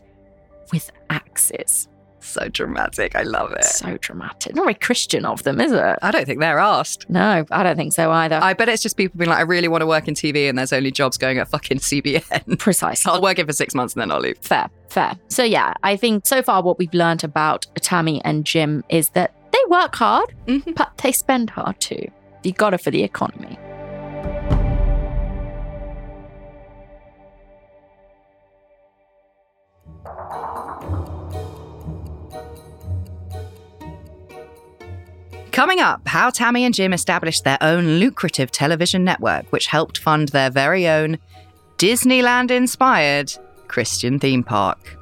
with 0.72 0.90
axes. 1.08 1.88
So 2.22 2.48
dramatic. 2.48 3.14
I 3.16 3.22
love 3.22 3.52
it. 3.52 3.64
So 3.64 3.96
dramatic. 3.98 4.54
Not 4.54 4.62
very 4.64 4.74
Christian 4.74 5.24
of 5.24 5.42
them, 5.42 5.60
is 5.60 5.72
it? 5.72 5.98
I 6.02 6.10
don't 6.10 6.24
think 6.26 6.40
they're 6.40 6.58
asked. 6.58 7.08
No, 7.10 7.44
I 7.50 7.62
don't 7.62 7.76
think 7.76 7.92
so 7.92 8.10
either. 8.10 8.38
I 8.42 8.52
bet 8.54 8.68
it's 8.68 8.82
just 8.82 8.96
people 8.96 9.18
being 9.18 9.28
like, 9.30 9.38
I 9.38 9.42
really 9.42 9.68
want 9.68 9.82
to 9.82 9.86
work 9.86 10.08
in 10.08 10.14
TV, 10.14 10.48
and 10.48 10.56
there's 10.58 10.72
only 10.72 10.90
jobs 10.90 11.16
going 11.16 11.38
at 11.38 11.48
fucking 11.48 11.78
CBN. 11.80 12.58
Precisely. 12.58 13.10
I'll 13.12 13.22
work 13.22 13.38
it 13.38 13.46
for 13.46 13.52
six 13.52 13.74
months 13.74 13.94
and 13.94 14.00
then 14.02 14.10
I'll 14.12 14.20
leave. 14.20 14.38
Fair, 14.38 14.68
fair. 14.88 15.14
So, 15.28 15.42
yeah, 15.42 15.74
I 15.82 15.96
think 15.96 16.26
so 16.26 16.42
far 16.42 16.62
what 16.62 16.78
we've 16.78 16.94
learned 16.94 17.24
about 17.24 17.66
Tammy 17.76 18.22
and 18.24 18.44
Jim 18.44 18.84
is 18.88 19.10
that 19.10 19.34
they 19.52 19.58
work 19.68 19.94
hard, 19.96 20.34
Mhm. 20.46 20.74
but 20.74 20.96
they 21.02 21.12
spend 21.12 21.50
hard 21.50 21.78
too. 21.80 22.06
You 22.42 22.52
got 22.52 22.74
it 22.74 22.80
for 22.80 22.90
the 22.90 23.02
economy. 23.02 23.58
Coming 35.62 35.78
up, 35.78 36.08
how 36.08 36.30
Tammy 36.30 36.64
and 36.64 36.74
Jim 36.74 36.92
established 36.92 37.44
their 37.44 37.56
own 37.60 38.00
lucrative 38.00 38.50
television 38.50 39.04
network, 39.04 39.46
which 39.52 39.68
helped 39.68 39.96
fund 39.96 40.30
their 40.30 40.50
very 40.50 40.88
own 40.88 41.20
Disneyland 41.78 42.50
inspired 42.50 43.32
Christian 43.68 44.18
theme 44.18 44.42
park. 44.42 44.98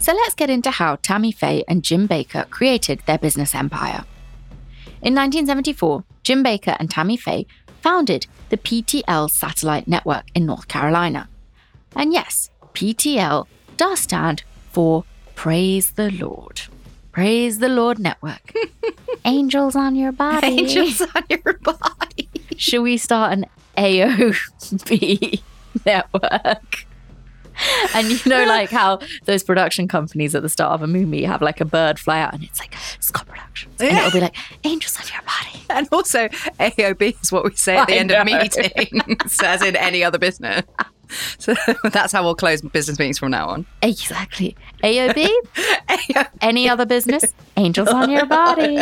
So 0.00 0.14
let's 0.14 0.34
get 0.34 0.48
into 0.48 0.70
how 0.70 0.96
Tammy 1.02 1.30
Faye 1.30 1.62
and 1.68 1.82
Jim 1.82 2.08
Bakker 2.08 2.48
created 2.48 3.02
their 3.04 3.18
business 3.18 3.54
empire. 3.54 4.06
In 5.02 5.14
1974, 5.14 6.04
Jim 6.22 6.42
Bakker 6.42 6.74
and 6.80 6.90
Tammy 6.90 7.18
Faye 7.18 7.46
founded 7.86 8.26
the 8.48 8.56
PTL 8.56 9.30
Satellite 9.30 9.86
Network 9.86 10.24
in 10.34 10.44
North 10.44 10.66
Carolina. 10.66 11.28
And 11.94 12.12
yes, 12.12 12.50
PTL 12.74 13.46
does 13.76 14.00
stand 14.00 14.42
for 14.72 15.04
Praise 15.36 15.92
the 15.92 16.10
Lord. 16.10 16.62
Praise 17.12 17.60
the 17.60 17.68
Lord 17.68 18.00
Network. 18.00 18.52
Angels 19.24 19.76
on 19.76 19.94
your 19.94 20.10
body. 20.10 20.48
Angels 20.48 21.00
on 21.00 21.22
your 21.30 21.52
body. 21.62 22.28
Should 22.56 22.82
we 22.82 22.96
start 22.96 23.34
an 23.34 23.46
AOB 23.78 25.40
network? 25.86 26.86
And 27.94 28.08
you 28.08 28.18
know, 28.30 28.44
like 28.44 28.70
how 28.70 28.98
those 29.24 29.42
production 29.42 29.88
companies 29.88 30.34
at 30.34 30.42
the 30.42 30.48
start 30.48 30.72
of 30.72 30.82
a 30.82 30.86
movie 30.86 31.24
have 31.24 31.40
like 31.40 31.60
a 31.60 31.64
bird 31.64 31.98
fly 31.98 32.20
out 32.20 32.34
and 32.34 32.42
it's 32.44 32.60
like 32.60 32.74
Scott 33.00 33.26
Productions. 33.26 33.80
And 33.80 33.96
it'll 33.96 34.10
be 34.10 34.20
like 34.20 34.36
Angels 34.64 34.98
on 34.98 35.06
your 35.12 35.22
body. 35.22 35.62
And 35.70 35.88
also, 35.90 36.28
AOB 36.28 37.22
is 37.22 37.32
what 37.32 37.44
we 37.44 37.54
say 37.56 37.76
at 37.76 37.88
the 37.88 37.94
I 37.94 37.96
end 37.96 38.12
of 38.12 38.24
meetings, 38.24 39.40
as 39.42 39.62
in 39.62 39.74
any 39.76 40.04
other 40.04 40.16
business. 40.16 40.62
So 41.38 41.54
that's 41.90 42.12
how 42.12 42.22
we'll 42.22 42.34
close 42.34 42.62
business 42.62 42.98
meetings 42.98 43.18
from 43.18 43.30
now 43.30 43.48
on. 43.48 43.66
Exactly. 43.82 44.56
AOB, 44.82 45.28
any 46.40 46.68
other 46.68 46.86
business, 46.86 47.34
Angels 47.56 47.88
on 47.88 48.10
your 48.10 48.26
body. 48.26 48.78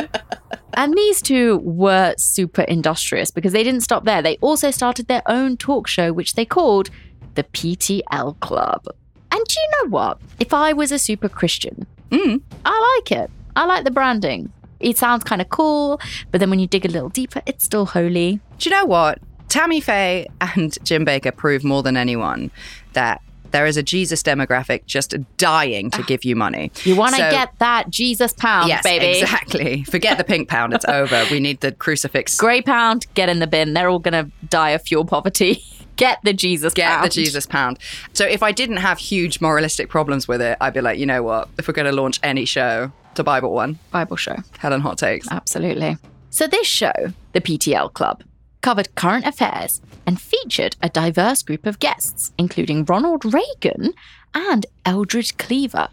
And 0.75 0.95
these 0.95 1.23
two 1.23 1.59
were 1.59 2.15
super 2.19 2.63
industrious 2.63 3.31
because 3.31 3.53
they 3.53 3.63
didn't 3.63 3.83
stop 3.83 4.05
there. 4.05 4.23
They 4.23 4.37
also 4.41 4.71
started 4.71 5.09
their 5.09 5.23
own 5.27 5.57
talk 5.57 5.87
show, 5.87 6.13
which 6.13 6.35
they 6.35 6.45
called 6.45 6.91
the 7.35 7.45
PTL 7.45 8.39
Club. 8.41 8.85
And 9.31 9.41
do 9.49 9.55
you 9.61 9.69
know 9.85 9.91
what? 9.91 10.19
If 10.39 10.53
I 10.55 10.73
was 10.73 10.93
a 10.93 10.99
super 10.99 11.29
Christian, 11.29 11.87
Mm. 12.11 12.41
I 12.65 12.97
like 12.99 13.11
it. 13.13 13.31
I 13.57 13.65
like 13.67 13.85
the 13.85 13.91
branding. 13.91 14.53
It 14.79 14.97
sounds 14.99 15.25
kind 15.25 15.41
of 15.41 15.49
cool, 15.49 16.01
but 16.31 16.39
then 16.39 16.51
when 16.51 16.59
you 16.61 16.67
dig 16.69 16.85
a 16.85 16.89
little 16.89 17.09
deeper, 17.09 17.43
it's 17.47 17.65
still 17.65 17.87
holy. 17.87 18.41
Do 18.59 18.69
you 18.69 18.77
know 18.77 18.85
what? 18.85 19.19
Tammy 19.49 19.81
Faye 19.81 20.27
and 20.41 20.77
Jim 20.85 21.05
Bakker 21.07 21.35
prove 21.35 21.65
more 21.65 21.83
than 21.83 21.97
anyone 21.97 22.51
that 22.93 23.21
there 23.51 23.67
is 23.67 23.77
a 23.77 23.83
Jesus 23.85 24.23
demographic 24.23 24.85
just 24.87 25.15
dying 25.37 25.91
to 25.93 26.03
give 26.03 26.25
you 26.25 26.35
money. 26.37 26.73
You 26.85 26.97
want 26.97 27.15
to 27.15 27.21
So- 27.23 27.31
get 27.31 27.57
that 27.61 27.89
Jesus 27.89 28.33
pound, 28.33 28.69
yes, 28.69 28.83
baby. 28.83 29.21
exactly. 29.21 29.85
Forget 29.85 30.19
the 30.19 30.25
pink 30.25 30.49
pound; 30.49 30.75
it's 30.75 30.85
over. 30.89 31.25
We 31.31 31.39
need 31.41 31.61
the 31.61 31.71
crucifix. 31.73 32.37
Grey 32.37 32.63
pound, 32.63 33.07
get 33.15 33.29
in 33.29 33.39
the 33.39 33.47
bin. 33.47 33.73
They're 33.75 33.89
all 33.89 34.01
going 34.01 34.25
to 34.25 34.31
die 34.49 34.71
of 34.71 34.83
fuel 34.83 35.05
poverty. 35.05 35.65
Get 35.97 36.19
the 36.25 36.33
Jesus 36.33 36.75
Get 36.75 36.89
pound. 36.89 37.05
the 37.05 37.09
Jesus 37.11 37.47
pound. 37.47 37.79
So 38.13 38.27
if 38.27 38.43
I 38.43 38.53
didn't 38.53 38.79
have 38.79 38.99
huge 38.99 39.41
moralistic 39.41 39.89
problems 39.89 40.27
with 40.27 40.43
it, 40.43 40.57
I'd 40.61 40.75
be 40.75 40.81
like, 40.81 40.99
you 40.99 41.07
know 41.07 41.23
what? 41.23 41.49
If 41.59 41.69
we're 41.69 41.75
going 41.75 41.87
to 41.87 41.93
launch 41.93 42.19
any 42.23 42.45
show, 42.45 42.91
the 43.15 43.25
Bible 43.25 43.53
one, 43.53 43.79
Bible 43.91 44.17
show. 44.17 44.37
Helen 44.59 44.81
Hot 44.81 44.99
Takes. 44.99 45.31
Absolutely. 45.31 45.97
So, 46.31 46.47
this 46.49 46.67
show, 46.67 46.93
the 47.33 47.41
PTL 47.41 47.93
Club, 47.93 48.25
covered 48.61 48.95
current 48.97 49.25
affairs 49.25 49.81
and 50.07 50.21
featured 50.21 50.75
a 50.83 50.89
diverse 50.89 51.43
group 51.43 51.65
of 51.67 51.79
guests, 51.79 52.33
including 52.39 52.85
Ronald 52.85 53.25
Reagan 53.25 53.95
and 54.35 54.67
Eldridge 54.85 55.37
Cleaver 55.37 55.89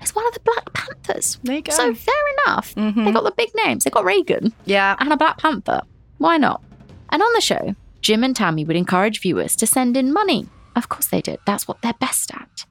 It's 0.00 0.14
one 0.14 0.26
of 0.28 0.34
the 0.34 0.40
Black 0.40 0.72
Panthers. 0.72 1.38
There 1.42 1.56
you 1.56 1.62
go. 1.62 1.72
So, 1.72 1.94
fair 1.94 2.14
enough. 2.46 2.74
They 2.74 2.82
mm-hmm. 2.82 3.10
got 3.12 3.24
the 3.24 3.32
big 3.32 3.50
names. 3.64 3.84
They 3.84 3.90
got 3.90 4.04
Reagan 4.04 4.52
Yeah. 4.64 4.96
and 5.00 5.12
a 5.12 5.16
Black 5.16 5.38
Panther. 5.38 5.82
Why 6.18 6.36
not? 6.36 6.62
And 7.10 7.20
on 7.20 7.32
the 7.34 7.40
show, 7.40 7.74
Jim 8.00 8.24
and 8.24 8.34
Tammy 8.34 8.64
would 8.64 8.76
encourage 8.76 9.20
viewers 9.20 9.56
to 9.56 9.66
send 9.66 9.96
in 9.96 10.12
money. 10.12 10.48
Of 10.76 10.88
course 10.88 11.06
they 11.06 11.20
did. 11.20 11.38
That's 11.46 11.68
what 11.68 11.82
they're 11.82 11.92
best 11.94 12.32
at. 12.34 12.64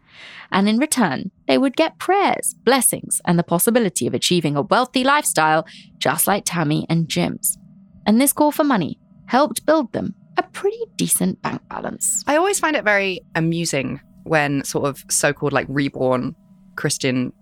And 0.52 0.68
in 0.68 0.78
return, 0.78 1.32
they 1.48 1.58
would 1.58 1.76
get 1.76 2.00
prayers, 2.00 2.56
blessings, 2.64 3.22
and 3.26 3.38
the 3.38 3.44
possibility 3.44 4.08
of 4.08 4.14
achieving 4.14 4.56
a 4.56 4.64
wealthy 4.64 5.04
lifestyle, 5.04 5.68
just 5.98 6.28
like 6.28 6.44
Tammy 6.46 6.86
and 6.90 7.08
Jim's. 7.08 7.58
And 8.06 8.20
this 8.20 8.34
call 8.34 8.52
for 8.52 8.64
money 8.64 9.00
helped 9.28 9.66
build 9.66 9.94
them 9.94 10.16
a 10.38 10.44
pretty 10.44 10.80
decent 10.96 11.42
bank 11.42 11.62
balance. 11.70 12.24
I 12.26 12.38
always 12.38 12.60
find 12.60 12.76
it 12.76 12.84
very 12.84 13.22
amusing 13.36 14.00
when 14.24 14.64
sort 14.64 14.88
of 14.88 15.04
so 15.10 15.34
called 15.34 15.54
like 15.54 15.68
reborn 15.70 16.36
Christian 16.76 17.34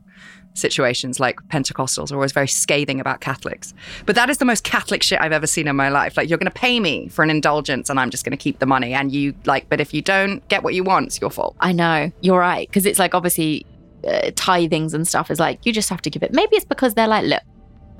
situations 0.57 1.19
like 1.19 1.39
Pentecostals 1.47 2.11
are 2.11 2.15
always 2.15 2.31
very 2.31 2.47
scathing 2.47 2.99
about 2.99 3.21
Catholics. 3.21 3.73
But 4.05 4.15
that 4.15 4.29
is 4.29 4.39
the 4.39 4.45
most 4.45 4.63
Catholic 4.63 5.03
shit 5.03 5.21
I've 5.21 5.31
ever 5.31 5.47
seen 5.47 5.67
in 5.67 5.75
my 5.75 5.89
life. 5.89 6.17
Like, 6.17 6.29
you're 6.29 6.37
going 6.37 6.51
to 6.51 6.59
pay 6.59 6.79
me 6.79 7.07
for 7.07 7.23
an 7.23 7.29
indulgence 7.29 7.89
and 7.89 7.99
I'm 7.99 8.09
just 8.09 8.25
going 8.25 8.37
to 8.37 8.41
keep 8.41 8.59
the 8.59 8.65
money. 8.65 8.93
And 8.93 9.11
you, 9.11 9.33
like, 9.45 9.69
but 9.69 9.79
if 9.79 9.93
you 9.93 10.01
don't 10.01 10.47
get 10.47 10.63
what 10.63 10.73
you 10.73 10.83
want, 10.83 11.07
it's 11.07 11.21
your 11.21 11.29
fault. 11.29 11.55
I 11.59 11.71
know, 11.71 12.11
you're 12.21 12.39
right. 12.39 12.67
Because 12.67 12.85
it's 12.85 12.99
like 12.99 13.13
obviously 13.13 13.65
uh, 14.05 14.31
tithings 14.31 14.93
and 14.93 15.07
stuff 15.07 15.31
is 15.31 15.39
like, 15.39 15.65
you 15.65 15.73
just 15.73 15.89
have 15.89 16.01
to 16.01 16.09
give 16.09 16.23
it. 16.23 16.33
Maybe 16.33 16.55
it's 16.55 16.65
because 16.65 16.93
they're 16.93 17.07
like, 17.07 17.25
look, 17.25 17.43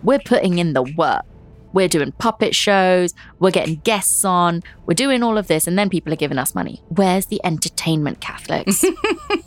we're 0.04 0.20
putting 0.20 0.60
in 0.60 0.74
the 0.74 0.84
work. 0.84 1.26
We're 1.74 1.90
doing 1.90 2.12
puppet 2.14 2.56
shows, 2.56 3.14
we're 3.40 3.52
getting 3.52 3.76
guests 3.76 4.26
on, 4.26 4.64
we're 4.86 4.96
doing 4.96 5.22
all 5.22 5.38
of 5.38 5.48
this, 5.48 5.68
and 5.68 5.78
then 5.78 5.90
people 5.90 6.12
are 6.14 6.16
giving 6.18 6.38
us 6.38 6.56
money. 6.56 6.82
Where's 6.88 7.28
the 7.28 7.42
entertainment, 7.44 8.22
Catholics? 8.22 8.84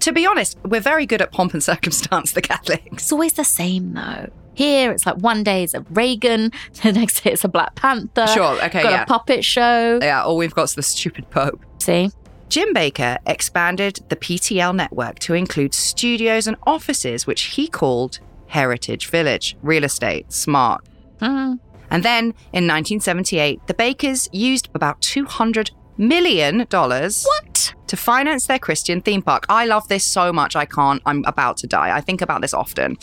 To 0.00 0.12
be 0.12 0.26
honest, 0.26 0.58
we're 0.64 0.80
very 0.80 1.06
good 1.06 1.22
at 1.22 1.32
pomp 1.32 1.52
and 1.54 1.62
circumstance, 1.62 2.32
the 2.32 2.42
Catholics. 2.42 2.84
it's 2.92 3.12
always 3.12 3.34
the 3.34 3.44
same 3.44 3.92
though. 3.94 4.30
Here, 4.54 4.90
it's 4.90 5.04
like 5.04 5.16
one 5.16 5.42
day 5.42 5.64
it's 5.64 5.74
a 5.74 5.82
Reagan, 5.90 6.50
the 6.82 6.92
next 6.92 7.22
day 7.22 7.32
it's 7.32 7.44
a 7.44 7.48
Black 7.48 7.74
Panther. 7.74 8.26
Sure, 8.28 8.54
okay, 8.64 8.82
Got 8.82 8.92
yeah. 8.92 9.02
a 9.02 9.06
puppet 9.06 9.44
show. 9.44 9.98
Yeah, 10.00 10.22
all 10.24 10.36
we've 10.36 10.54
got 10.54 10.64
is 10.64 10.74
the 10.74 10.82
stupid 10.82 11.28
Pope. 11.30 11.60
See? 11.80 12.10
Jim 12.48 12.72
Bakker 12.72 13.18
expanded 13.26 14.00
the 14.08 14.16
PTL 14.16 14.74
network 14.74 15.18
to 15.18 15.34
include 15.34 15.74
studios 15.74 16.46
and 16.46 16.56
offices, 16.66 17.26
which 17.26 17.42
he 17.42 17.66
called 17.68 18.20
Heritage 18.46 19.08
Village. 19.08 19.56
Real 19.62 19.84
estate, 19.84 20.32
smart. 20.32 20.86
Hmm. 21.20 21.54
And 21.90 22.02
then 22.04 22.24
in 22.52 22.66
1978, 22.66 23.66
the 23.66 23.74
Bakkers 23.74 24.28
used 24.32 24.68
about 24.74 25.00
$200 25.00 25.70
million 25.98 26.66
What? 26.70 27.74
To 27.88 27.96
finance 27.96 28.46
their 28.46 28.58
Christian 28.58 29.00
theme 29.00 29.22
park. 29.22 29.46
I 29.48 29.66
love 29.66 29.86
this 29.88 30.04
so 30.04 30.32
much, 30.32 30.56
I 30.56 30.64
can't. 30.64 31.02
I'm 31.06 31.24
about 31.24 31.56
to 31.58 31.66
die. 31.66 31.96
I 31.96 32.00
think 32.00 32.20
about 32.20 32.40
this 32.40 32.54
often. 32.54 32.96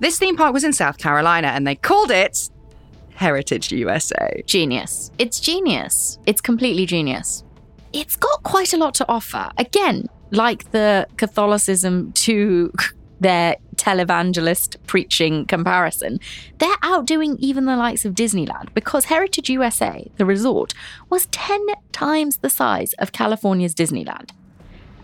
This 0.00 0.18
theme 0.18 0.36
park 0.36 0.52
was 0.52 0.64
in 0.64 0.72
South 0.72 0.98
Carolina 0.98 1.48
and 1.48 1.66
they 1.66 1.74
called 1.74 2.10
it 2.10 2.50
Heritage 3.14 3.70
USA. 3.72 4.42
Genius. 4.46 5.10
It's 5.18 5.38
genius. 5.40 6.18
It's 6.26 6.40
completely 6.40 6.86
genius. 6.86 7.44
It's 7.92 8.16
got 8.16 8.42
quite 8.42 8.72
a 8.72 8.78
lot 8.78 8.94
to 8.94 9.08
offer. 9.08 9.50
Again, 9.58 10.08
like 10.30 10.70
the 10.70 11.06
Catholicism 11.16 12.12
to 12.12 12.72
their 13.20 13.56
televangelist 13.76 14.76
preaching 14.86 15.46
comparison, 15.46 16.18
they're 16.58 16.68
outdoing 16.82 17.36
even 17.38 17.66
the 17.66 17.76
likes 17.76 18.04
of 18.04 18.14
Disneyland 18.14 18.74
because 18.74 19.06
Heritage 19.06 19.48
USA, 19.48 20.10
the 20.16 20.26
resort, 20.26 20.74
was 21.08 21.26
10 21.26 21.66
times 21.92 22.38
the 22.38 22.50
size 22.50 22.92
of 22.94 23.12
California's 23.12 23.74
Disneyland. 23.74 24.30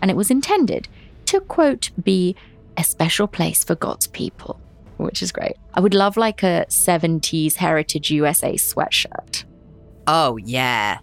And 0.01 0.11
it 0.11 0.17
was 0.17 0.29
intended 0.29 0.87
to, 1.25 1.39
quote, 1.41 1.91
be 2.01 2.35
a 2.77 2.83
special 2.83 3.27
place 3.27 3.63
for 3.63 3.75
God's 3.75 4.07
people, 4.07 4.59
which 4.97 5.21
is 5.21 5.31
great. 5.31 5.55
I 5.73 5.79
would 5.79 5.93
love 5.93 6.17
like 6.17 6.43
a 6.43 6.65
70s 6.69 7.55
Heritage 7.55 8.11
USA 8.11 8.53
sweatshirt. 8.53 9.43
Oh, 10.05 10.37
yeah. 10.37 10.99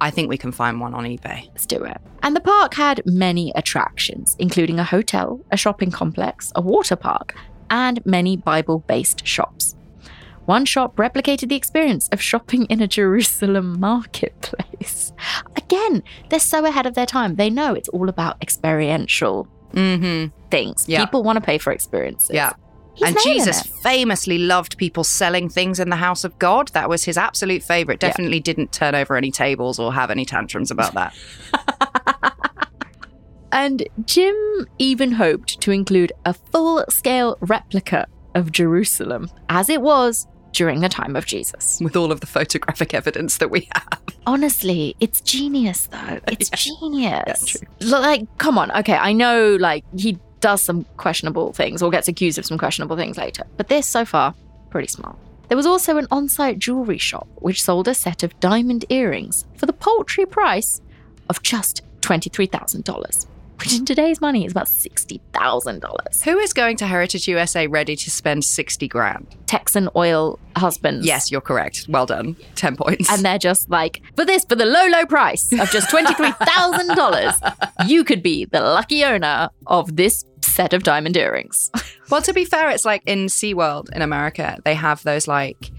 I 0.00 0.10
think 0.10 0.28
we 0.28 0.36
can 0.36 0.52
find 0.52 0.80
one 0.80 0.94
on 0.94 1.04
eBay. 1.04 1.48
Let's 1.48 1.66
do 1.66 1.82
it. 1.84 1.98
And 2.24 2.34
the 2.34 2.40
park 2.40 2.74
had 2.74 3.02
many 3.04 3.52
attractions, 3.54 4.34
including 4.38 4.78
a 4.80 4.84
hotel, 4.84 5.40
a 5.52 5.56
shopping 5.56 5.90
complex, 5.90 6.50
a 6.56 6.60
water 6.62 6.96
park, 6.96 7.36
and 7.70 8.04
many 8.06 8.36
Bible 8.36 8.80
based 8.80 9.26
shops. 9.26 9.76
One 10.46 10.64
shop 10.64 10.96
replicated 10.96 11.48
the 11.48 11.56
experience 11.56 12.08
of 12.12 12.20
shopping 12.20 12.64
in 12.66 12.80
a 12.82 12.86
Jerusalem 12.88 13.78
marketplace. 13.78 15.12
Again, 15.56 16.02
they're 16.28 16.40
so 16.40 16.64
ahead 16.66 16.86
of 16.86 16.94
their 16.94 17.06
time. 17.06 17.36
They 17.36 17.48
know 17.50 17.74
it's 17.74 17.88
all 17.90 18.08
about 18.08 18.42
experiential 18.42 19.46
Mm-hmm. 19.74 20.30
things. 20.50 20.88
Yeah. 20.88 21.04
People 21.04 21.24
want 21.24 21.34
to 21.36 21.40
pay 21.40 21.58
for 21.58 21.72
experiences. 21.72 22.30
Yeah. 22.32 22.52
He's 22.94 23.08
and 23.08 23.16
Jesus 23.24 23.64
it. 23.64 23.70
famously 23.82 24.38
loved 24.38 24.78
people 24.78 25.04
selling 25.04 25.48
things 25.48 25.80
in 25.80 25.90
the 25.90 25.96
house 25.96 26.24
of 26.24 26.38
God. 26.38 26.68
That 26.68 26.88
was 26.88 27.04
his 27.04 27.18
absolute 27.18 27.62
favorite. 27.62 28.02
Yeah. 28.02 28.08
Definitely 28.10 28.40
didn't 28.40 28.72
turn 28.72 28.94
over 28.94 29.16
any 29.16 29.30
tables 29.30 29.78
or 29.78 29.92
have 29.92 30.10
any 30.10 30.24
tantrums 30.24 30.70
about 30.70 30.94
that. 30.94 31.14
And 33.52 33.86
Jim 34.04 34.34
even 34.78 35.12
hoped 35.12 35.60
to 35.60 35.70
include 35.70 36.12
a 36.24 36.34
full 36.34 36.84
scale 36.88 37.38
replica 37.40 38.08
of 38.34 38.50
Jerusalem 38.50 39.30
as 39.48 39.68
it 39.68 39.80
was 39.80 40.26
during 40.50 40.80
the 40.80 40.88
time 40.88 41.14
of 41.14 41.24
Jesus. 41.24 41.78
with 41.80 41.94
all 41.94 42.10
of 42.10 42.20
the 42.20 42.26
photographic 42.26 42.94
evidence 42.94 43.38
that 43.38 43.50
we 43.52 43.68
have. 43.76 44.00
Honestly, 44.26 44.96
it's 44.98 45.20
genius 45.20 45.86
though. 45.86 46.18
It's 46.28 46.50
genius. 46.50 47.46
true. 47.46 47.68
Like, 47.80 48.26
come 48.38 48.58
on. 48.58 48.72
Okay, 48.72 48.96
I 48.96 49.12
know 49.12 49.54
like 49.60 49.84
he 49.96 50.18
does 50.44 50.60
some 50.60 50.84
questionable 50.98 51.54
things 51.54 51.80
or 51.82 51.90
gets 51.90 52.06
accused 52.06 52.36
of 52.36 52.44
some 52.44 52.58
questionable 52.58 52.96
things 52.96 53.16
later, 53.16 53.44
but 53.56 53.68
this 53.68 53.86
so 53.86 54.04
far, 54.04 54.34
pretty 54.68 54.86
smart. 54.86 55.16
There 55.48 55.56
was 55.56 55.64
also 55.64 55.96
an 55.96 56.06
on 56.10 56.28
site 56.28 56.58
jewelry 56.58 56.98
shop 56.98 57.26
which 57.36 57.62
sold 57.62 57.88
a 57.88 57.94
set 57.94 58.22
of 58.22 58.38
diamond 58.40 58.84
earrings 58.90 59.46
for 59.56 59.64
the 59.64 59.72
paltry 59.72 60.26
price 60.26 60.82
of 61.30 61.42
just 61.42 61.80
$23,000, 62.02 63.26
which 63.58 63.74
in 63.74 63.84
today's 63.84 64.20
money 64.20 64.44
is 64.44 64.52
about 64.52 64.66
$60,000. 64.66 66.22
Who 66.24 66.38
is 66.38 66.52
going 66.52 66.76
to 66.78 66.86
Heritage 66.86 67.28
USA 67.28 67.66
ready 67.66 67.96
to 67.96 68.10
spend 68.10 68.44
60 68.44 68.88
grand? 68.88 69.26
Texan 69.46 69.88
oil 69.96 70.38
husbands. 70.56 71.06
Yes, 71.06 71.30
you're 71.30 71.40
correct. 71.40 71.86
Well 71.88 72.06
done. 72.06 72.36
10 72.56 72.76
points. 72.76 73.10
And 73.10 73.24
they're 73.24 73.38
just 73.38 73.70
like, 73.70 74.02
for 74.16 74.24
this, 74.24 74.44
for 74.44 74.56
the 74.56 74.66
low, 74.66 74.86
low 74.86 75.06
price 75.06 75.52
of 75.52 75.70
just 75.70 75.88
$23,000, 75.90 77.56
you 77.86 78.04
could 78.04 78.22
be 78.22 78.44
the 78.44 78.60
lucky 78.60 79.04
owner 79.04 79.50
of 79.66 79.96
this 79.96 80.24
set 80.42 80.72
of 80.72 80.82
diamond 80.82 81.16
earrings. 81.16 81.70
well, 82.10 82.22
to 82.22 82.32
be 82.32 82.44
fair, 82.44 82.70
it's 82.70 82.84
like 82.84 83.02
in 83.06 83.26
SeaWorld 83.26 83.90
in 83.94 84.02
America, 84.02 84.58
they 84.64 84.74
have 84.74 85.02
those 85.02 85.26
like 85.26 85.70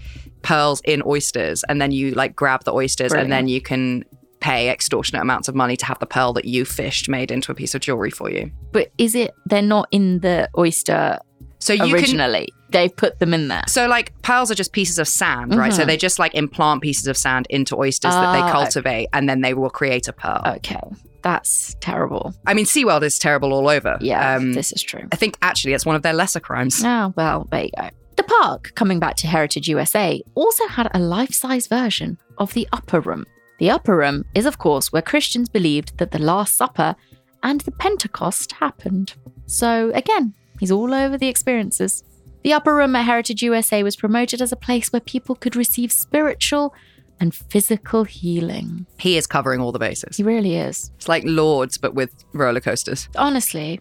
pearls 0.42 0.80
in 0.84 1.02
oysters, 1.04 1.64
and 1.64 1.80
then 1.80 1.90
you 1.90 2.12
like 2.12 2.36
grab 2.36 2.64
the 2.64 2.72
oysters, 2.72 3.12
and 3.12 3.32
then 3.32 3.48
you 3.48 3.60
can 3.60 4.04
pay 4.46 4.70
extortionate 4.70 5.22
amounts 5.22 5.48
of 5.48 5.54
money 5.54 5.76
to 5.76 5.84
have 5.86 5.98
the 5.98 6.06
pearl 6.06 6.32
that 6.34 6.44
you 6.44 6.64
fished 6.64 7.08
made 7.08 7.30
into 7.30 7.50
a 7.52 7.54
piece 7.54 7.74
of 7.74 7.80
jewelry 7.80 8.10
for 8.10 8.30
you. 8.30 8.50
But 8.72 8.92
is 8.98 9.14
it, 9.14 9.30
they're 9.46 9.62
not 9.76 9.88
in 9.90 10.20
the 10.20 10.48
oyster 10.56 11.18
So 11.58 11.72
you 11.72 11.80
can 11.84 11.94
originally? 11.94 12.48
They've 12.70 12.94
put 12.94 13.18
them 13.18 13.32
in 13.34 13.48
there. 13.48 13.64
So 13.66 13.86
like 13.88 14.12
pearls 14.22 14.50
are 14.50 14.54
just 14.54 14.72
pieces 14.72 14.98
of 14.98 15.08
sand, 15.08 15.54
right? 15.54 15.72
So 15.72 15.82
Mhm. 15.82 15.86
they 15.86 15.96
just 15.96 16.18
like 16.18 16.34
implant 16.34 16.82
pieces 16.82 17.06
of 17.06 17.16
sand 17.16 17.46
into 17.50 17.76
oysters 17.76 18.12
that 18.14 18.32
they 18.32 18.40
Ah, 18.40 18.52
cultivate 18.52 19.08
and 19.12 19.28
then 19.28 19.40
they 19.40 19.54
will 19.54 19.70
create 19.70 20.06
a 20.08 20.12
pearl. 20.12 20.42
Okay. 20.58 20.80
That's 21.22 21.74
terrible. 21.80 22.34
I 22.46 22.54
mean 22.54 22.66
SeaWorld 22.66 23.02
is 23.02 23.18
terrible 23.18 23.52
all 23.52 23.68
over. 23.68 23.96
Yeah, 24.00 24.36
Um, 24.36 24.52
this 24.52 24.70
is 24.72 24.82
true. 24.82 25.04
I 25.12 25.16
think 25.16 25.36
actually 25.42 25.72
it's 25.74 25.86
one 25.86 25.96
of 25.96 26.02
their 26.02 26.12
lesser 26.22 26.40
crimes. 26.40 26.82
Oh, 26.84 27.12
well, 27.16 27.46
there 27.50 27.64
you 27.64 27.70
go. 27.80 27.88
The 28.16 28.22
park, 28.24 28.72
coming 28.74 28.98
back 29.00 29.16
to 29.16 29.26
Heritage 29.26 29.66
USA, 29.68 30.22
also 30.34 30.66
had 30.68 30.88
a 30.94 30.98
life 30.98 31.34
size 31.34 31.66
version 31.66 32.18
of 32.38 32.52
the 32.54 32.66
Upper 32.72 33.00
Room. 33.00 33.24
The 33.58 33.70
Upper 33.70 33.96
Room 33.96 34.24
is, 34.34 34.44
of 34.46 34.58
course, 34.58 34.92
where 34.92 35.02
Christians 35.02 35.48
believed 35.48 35.96
that 35.98 36.10
the 36.10 36.18
Last 36.18 36.56
Supper 36.56 36.94
and 37.42 37.60
the 37.62 37.72
Pentecost 37.72 38.52
happened. 38.52 39.14
So, 39.46 39.90
again, 39.94 40.34
he's 40.60 40.70
all 40.72 40.92
over 40.92 41.16
the 41.16 41.28
experiences. 41.28 42.04
The 42.44 42.52
Upper 42.52 42.74
Room 42.74 42.94
at 42.96 43.04
Heritage 43.06 43.42
USA 43.42 43.82
was 43.82 43.96
promoted 43.96 44.42
as 44.42 44.52
a 44.52 44.56
place 44.56 44.92
where 44.92 45.00
people 45.00 45.34
could 45.34 45.56
receive 45.56 45.90
spiritual 45.90 46.74
and 47.18 47.34
physical 47.34 48.04
healing. 48.04 48.84
He 48.98 49.16
is 49.16 49.26
covering 49.26 49.60
all 49.60 49.72
the 49.72 49.78
bases. 49.78 50.18
He 50.18 50.22
really 50.22 50.54
is. 50.56 50.90
It's 50.96 51.08
like 51.08 51.24
Lourdes 51.24 51.78
but 51.78 51.94
with 51.94 52.12
roller 52.34 52.60
coasters. 52.60 53.08
honestly 53.16 53.80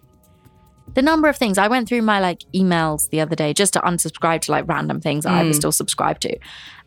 the 0.93 1.01
number 1.01 1.27
of 1.27 1.35
things 1.35 1.57
i 1.57 1.67
went 1.67 1.89
through 1.89 2.01
my 2.03 2.19
like 2.19 2.43
emails 2.53 3.09
the 3.09 3.19
other 3.19 3.35
day 3.35 3.51
just 3.53 3.73
to 3.73 3.79
unsubscribe 3.79 4.39
to 4.39 4.51
like 4.51 4.67
random 4.67 5.01
things 5.01 5.23
that 5.23 5.33
i 5.33 5.43
was 5.43 5.57
Mm. 5.57 5.59
still 5.59 5.71
subscribed 5.71 6.21
to 6.21 6.37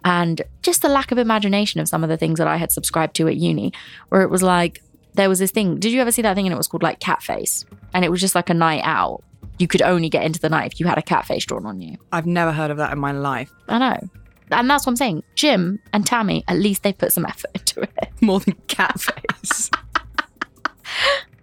and 0.05 0.43
just 0.63 0.83
the 0.83 0.89
lack 0.89 1.11
of 1.13 1.19
imagination 1.19 1.81
of 1.81 1.89
some 1.89 2.03
of 2.03 2.09
the 2.09 2.17
things 2.17 2.39
that 2.39 2.47
i 2.47 2.57
had 2.57 2.71
subscribed 2.73 3.15
to 3.17 3.29
at 3.29 3.37
uni 3.37 3.73
where 4.09 4.23
it 4.23 4.31
was 4.31 4.43
like 4.43 4.83
there 5.15 5.29
was 5.29 5.39
this 5.39 5.51
thing 5.51 5.79
did 5.79 5.93
you 5.93 6.01
ever 6.01 6.13
see 6.13 6.23
that 6.23 6.35
thing 6.35 6.47
and 6.47 6.53
it 6.53 6.57
was 6.57 6.69
called 6.69 6.83
like 6.83 7.01
cat 7.01 7.23
face 7.23 7.65
and 7.95 8.05
it 8.05 8.11
was 8.11 8.21
just 8.21 8.35
like 8.35 8.51
a 8.51 8.55
night 8.55 8.83
out 8.85 9.23
you 9.59 9.67
could 9.67 9.83
only 9.83 10.09
get 10.09 10.25
into 10.25 10.39
the 10.39 10.49
night 10.49 10.73
if 10.73 10.79
you 10.81 10.87
had 10.87 10.99
a 10.99 11.03
cat 11.03 11.27
face 11.27 11.45
drawn 11.45 11.67
on 11.67 11.81
you 11.81 11.97
I've 12.13 12.27
never 12.27 12.53
heard 12.53 12.71
of 12.71 12.77
that 12.77 12.93
in 12.93 12.99
my 12.99 13.13
life. 13.13 13.53
i 13.69 13.79
know 13.79 14.09
and 14.51 14.71
that's 14.71 14.87
what 14.87 14.93
i'm 14.93 14.97
saying 14.97 15.23
jim 15.35 15.81
and 15.93 16.07
tammy 16.07 16.45
at 16.49 16.57
least 16.59 16.83
they 16.83 16.93
put 16.93 17.13
some 17.13 17.27
effort 17.27 17.51
into 17.55 17.83
it 17.83 18.09
More 18.21 18.41
than 18.41 18.55
cat 18.67 19.01
face. 19.01 19.71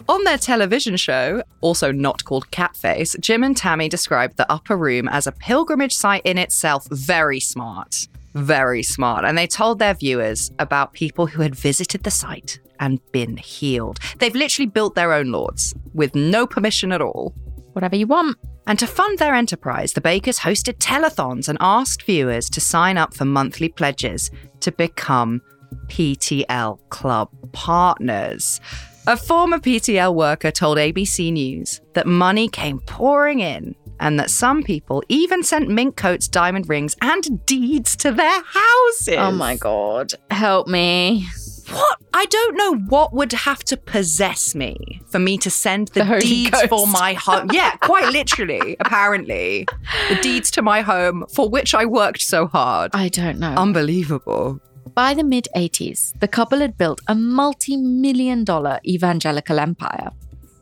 On 0.08 0.24
their 0.24 0.38
television 0.38 0.98
show, 0.98 1.41
also 1.62 1.91
not 1.91 2.24
called 2.26 2.52
Catface, 2.52 3.20
Jim 3.20 3.44
and 3.44 3.58
Tammy 3.58 3.89
described 3.89 4.38
the 4.38 4.52
upper 4.52 4.78
room 4.78 5.08
as 5.08 5.26
a 5.26 5.32
pilgrimage 5.32 5.94
site 5.94 6.22
in 6.26 6.38
itself. 6.38 6.86
Very 6.91 7.39
smart. 7.39 8.08
Very 8.36 8.84
smart. 8.84 9.24
And 9.24 9.38
they 9.38 9.48
told 9.48 9.80
their 9.80 9.93
viewers 9.93 10.52
about 10.60 10.93
people 10.93 11.26
who 11.26 11.41
had 11.41 11.56
visited 11.56 12.04
the 12.04 12.12
site 12.12 12.60
and 12.80 13.00
been 13.12 13.38
healed. 13.38 14.00
They've 14.19 14.36
literally 14.36 14.67
built 14.67 14.95
their 14.95 15.13
own 15.13 15.32
Lourdes 15.32 15.74
with 15.93 16.13
no 16.15 16.45
permission 16.45 16.91
at 16.91 17.02
all. 17.02 17.34
Whatever 17.74 17.95
you 17.95 18.08
want. 18.08 18.38
And 18.67 18.78
to 18.80 18.88
fund 18.88 19.19
their 19.19 19.36
enterprise, 19.36 19.93
the 19.93 20.02
Bakkers 20.02 20.39
hosted 20.39 20.80
telethons 20.80 21.48
and 21.48 21.58
asked 21.62 22.04
viewers 22.04 22.50
to 22.50 22.60
sign 22.60 22.98
up 22.98 23.13
for 23.13 23.26
monthly 23.26 23.69
pledges 23.69 24.32
to 24.62 24.71
become 24.71 25.41
PTL 25.88 26.80
Club 26.89 27.30
partners. 27.54 28.60
A 29.08 29.15
former 29.15 29.60
PTL 29.60 30.15
worker 30.15 30.52
told 30.52 30.78
ABC 30.78 31.32
News 31.32 31.80
that 31.93 32.08
money 32.08 32.50
came 32.50 32.80
pouring 32.80 33.39
in 33.39 33.76
and 34.00 34.20
that 34.20 34.30
some 34.30 34.64
people 34.64 35.04
even 35.10 35.44
sent 35.44 35.70
mink 35.70 35.96
coats, 35.96 36.28
diamond 36.28 36.68
rings, 36.70 36.96
and 37.02 37.46
deeds 37.46 37.96
to 37.98 38.12
their 38.12 38.42
houses. 38.44 39.16
Oh 39.18 39.32
my 39.32 39.56
God. 39.56 40.14
Help 40.32 40.68
me. 40.68 41.26
What? 41.72 41.98
I 42.14 42.26
don't 42.26 42.56
know 42.56 42.76
what 42.90 43.12
would 43.14 43.32
have 43.34 43.64
to 43.66 43.76
possess 43.78 44.54
me 44.54 45.02
for 45.08 45.18
me 45.18 45.38
to 45.40 45.50
send 45.50 45.88
the, 45.90 46.04
The 46.04 46.20
deeds 46.20 46.52
Ghost. 46.52 46.70
for 46.70 46.86
my 46.86 47.14
home. 47.14 47.50
Yeah, 47.52 47.76
quite 47.78 48.12
literally, 48.14 48.78
apparently. 48.80 49.68
The 50.10 50.16
deeds 50.22 50.52
to 50.52 50.62
my 50.62 50.82
home 50.82 51.26
for 51.34 51.50
which 51.50 51.74
I 51.74 51.86
worked 51.86 52.22
so 52.22 52.46
hard. 52.46 52.92
I 52.94 53.10
don't 53.10 53.40
know. 53.40 53.56
Unbelievable. 53.56 54.60
By 54.94 55.16
the 55.16 55.24
mid 55.24 55.48
80s, 55.56 56.14
the 56.20 56.28
couple 56.28 56.60
had 56.60 56.78
built 56.78 57.02
a 57.08 57.16
multi 57.16 57.76
million 57.78 58.44
dollar 58.44 58.80
evangelical 58.86 59.60
empire. 59.60 60.12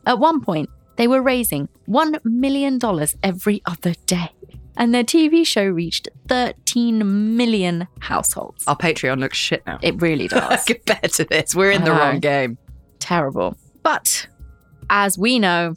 At 0.06 0.18
one 0.18 0.40
point, 0.40 0.70
they 0.96 1.08
were 1.08 1.22
raising 1.22 1.68
$1 1.88 2.24
million 2.24 2.78
every 3.22 3.62
other 3.66 3.94
day. 4.06 4.30
And 4.76 4.92
their 4.92 5.04
TV 5.04 5.46
show 5.46 5.64
reached 5.64 6.08
13 6.28 7.36
million 7.36 7.86
households. 8.00 8.66
Our 8.66 8.76
Patreon 8.76 9.20
looks 9.20 9.38
shit 9.38 9.64
now. 9.66 9.78
It 9.82 10.00
really 10.00 10.28
does. 10.28 10.64
Compared 10.64 11.12
to 11.12 11.24
this, 11.24 11.54
we're 11.54 11.70
in 11.70 11.84
the 11.84 11.94
know. 11.94 11.98
wrong 11.98 12.18
game. 12.18 12.58
Terrible. 12.98 13.56
But 13.82 14.26
as 14.90 15.16
we 15.16 15.38
know, 15.38 15.76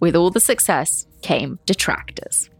with 0.00 0.16
all 0.16 0.30
the 0.30 0.40
success 0.40 1.06
came 1.22 1.58
detractors. 1.66 2.50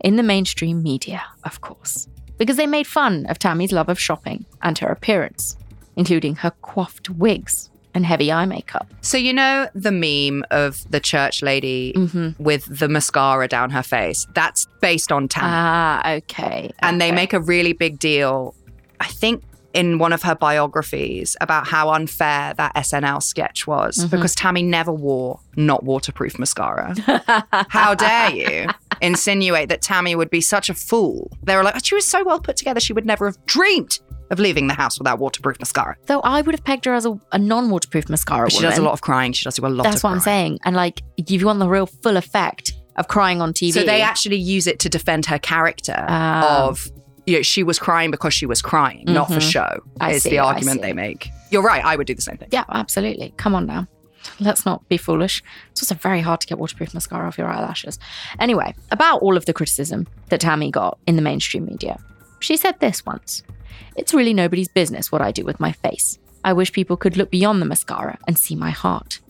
In 0.00 0.16
the 0.16 0.22
mainstream 0.22 0.82
media, 0.82 1.22
of 1.44 1.60
course, 1.60 2.08
because 2.36 2.56
they 2.56 2.66
made 2.66 2.86
fun 2.86 3.26
of 3.26 3.38
Tammy's 3.38 3.72
love 3.72 3.88
of 3.88 4.00
shopping 4.00 4.44
and 4.62 4.78
her 4.78 4.88
appearance, 4.88 5.56
including 5.96 6.36
her 6.36 6.50
coiffed 6.62 7.10
wigs 7.10 7.70
and 7.94 8.06
heavy 8.06 8.32
eye 8.32 8.46
makeup. 8.46 8.88
So 9.02 9.16
you 9.18 9.32
know 9.32 9.68
the 9.74 9.92
meme 9.92 10.44
of 10.50 10.90
the 10.90 11.00
church 11.00 11.42
lady 11.42 11.94
with 12.38 12.64
the 12.78 12.88
mascara 12.88 13.48
down 13.48 13.70
her 13.70 13.82
face? 13.82 14.26
That's 14.34 14.66
based 14.80 15.12
on 15.12 15.28
Tammy. 15.28 15.48
Ah, 15.50 16.12
okay. 16.14 16.70
and 16.80 17.00
they 17.00 17.12
make 17.12 17.32
a 17.32 17.40
really 17.40 17.72
big 17.74 17.98
deal, 17.98 18.54
I 19.00 19.06
think, 19.08 19.42
in 19.74 19.98
one 19.98 20.12
of 20.12 20.22
her 20.22 20.34
biographies 20.34 21.34
about 21.40 21.66
how 21.66 21.90
unfair 21.90 22.52
that 22.54 22.74
SNL 22.74 23.22
sketch 23.22 23.66
was 23.66 23.96
Mm-hmm. 23.96 24.08
because 24.08 24.34
Tammy 24.34 24.62
never 24.62 24.92
wore 24.92 25.40
not 25.56 25.82
waterproof 25.84 26.38
mascara. 26.38 26.94
how 27.68 27.94
dare 27.94 28.30
you 28.32 28.68
insinuate 29.00 29.68
that 29.70 29.80
Tammy 29.82 30.14
would 30.14 30.28
be 30.30 30.40
such 30.42 30.68
a 30.68 30.74
fool? 30.74 31.30
They 31.42 31.56
were 31.56 31.62
like, 31.62 31.74
"Oh, 31.76 31.80
she 31.82 31.94
was 31.94 32.06
so 32.06 32.22
well 32.24 32.38
put 32.40 32.56
together, 32.56 32.80
she 32.80 32.92
would 32.92 33.06
never 33.06 33.26
have 33.26 33.44
dreamed 33.46 33.98
of 34.32 34.40
leaving 34.40 34.66
the 34.66 34.74
house 34.74 34.98
without 34.98 35.18
waterproof 35.20 35.58
mascara. 35.60 35.96
Though 36.06 36.20
I 36.20 36.40
would 36.40 36.54
have 36.54 36.64
pegged 36.64 36.84
her 36.86 36.94
as 36.94 37.06
a, 37.06 37.16
a 37.30 37.38
non-waterproof 37.38 38.08
mascara 38.08 38.46
But 38.46 38.52
she 38.52 38.58
woman. 38.58 38.70
does 38.70 38.78
a 38.78 38.82
lot 38.82 38.92
of 38.92 39.00
crying. 39.02 39.32
She 39.32 39.44
does 39.44 39.54
do 39.54 39.64
a 39.64 39.68
lot. 39.68 39.84
That's 39.84 40.02
what 40.02 40.10
I'm 40.12 40.20
saying. 40.20 40.58
And 40.64 40.74
like, 40.74 41.02
if 41.16 41.30
you 41.30 41.46
want 41.46 41.60
the 41.60 41.68
real 41.68 41.86
full 41.86 42.16
effect 42.16 42.72
of 42.96 43.06
crying 43.08 43.40
on 43.40 43.52
TV, 43.52 43.72
So 43.72 43.84
they 43.84 44.02
actually 44.02 44.36
use 44.36 44.66
it 44.66 44.78
to 44.80 44.88
defend 44.88 45.26
her 45.26 45.38
character 45.38 45.94
Ah. 46.08 46.66
of 46.66 46.90
you 47.24 47.36
know, 47.36 47.42
she 47.42 47.62
was 47.62 47.78
crying 47.78 48.10
because 48.10 48.34
she 48.34 48.46
was 48.46 48.60
crying, 48.60 49.04
not 49.06 49.32
for 49.32 49.38
show. 49.40 49.60
Mm-hmm. 49.60 50.02
I 50.02 50.10
is 50.12 50.24
see, 50.24 50.30
the 50.30 50.38
argument 50.40 50.82
they 50.82 50.92
make. 50.92 51.28
You're 51.52 51.62
right. 51.62 51.84
I 51.84 51.94
would 51.94 52.08
do 52.08 52.16
the 52.16 52.20
same 52.22 52.36
thing. 52.36 52.48
Yeah, 52.50 52.64
absolutely. 52.68 53.32
Come 53.36 53.54
on 53.54 53.64
now. 53.64 53.86
Let's 54.40 54.66
not 54.66 54.88
be 54.88 54.96
foolish. 54.96 55.40
It's 55.70 55.82
also 55.84 55.94
very 55.94 56.20
hard 56.20 56.40
to 56.40 56.46
get 56.48 56.58
waterproof 56.58 56.94
mascara 56.94 57.28
off 57.28 57.38
your 57.38 57.46
eyelashes. 57.46 57.98
Anyway, 58.40 58.74
about 58.90 59.22
all 59.22 59.36
of 59.36 59.44
the 59.46 59.52
criticism 59.52 60.08
that 60.30 60.40
Tammy 60.40 60.70
got 60.72 60.98
in 61.06 61.14
the 61.14 61.22
mainstream 61.22 61.64
media, 61.66 61.96
she 62.40 62.56
said 62.56 62.80
this 62.80 63.06
once 63.06 63.42
It's 63.96 64.14
really 64.14 64.34
nobody's 64.34 64.68
business 64.68 65.12
what 65.12 65.22
I 65.22 65.32
do 65.32 65.44
with 65.44 65.60
my 65.60 65.72
face. 65.72 66.18
I 66.44 66.52
wish 66.52 66.72
people 66.72 66.96
could 66.96 67.16
look 67.16 67.30
beyond 67.30 67.60
the 67.60 67.66
mascara 67.66 68.18
and 68.26 68.38
see 68.38 68.56
my 68.56 68.70
heart. 68.70 69.20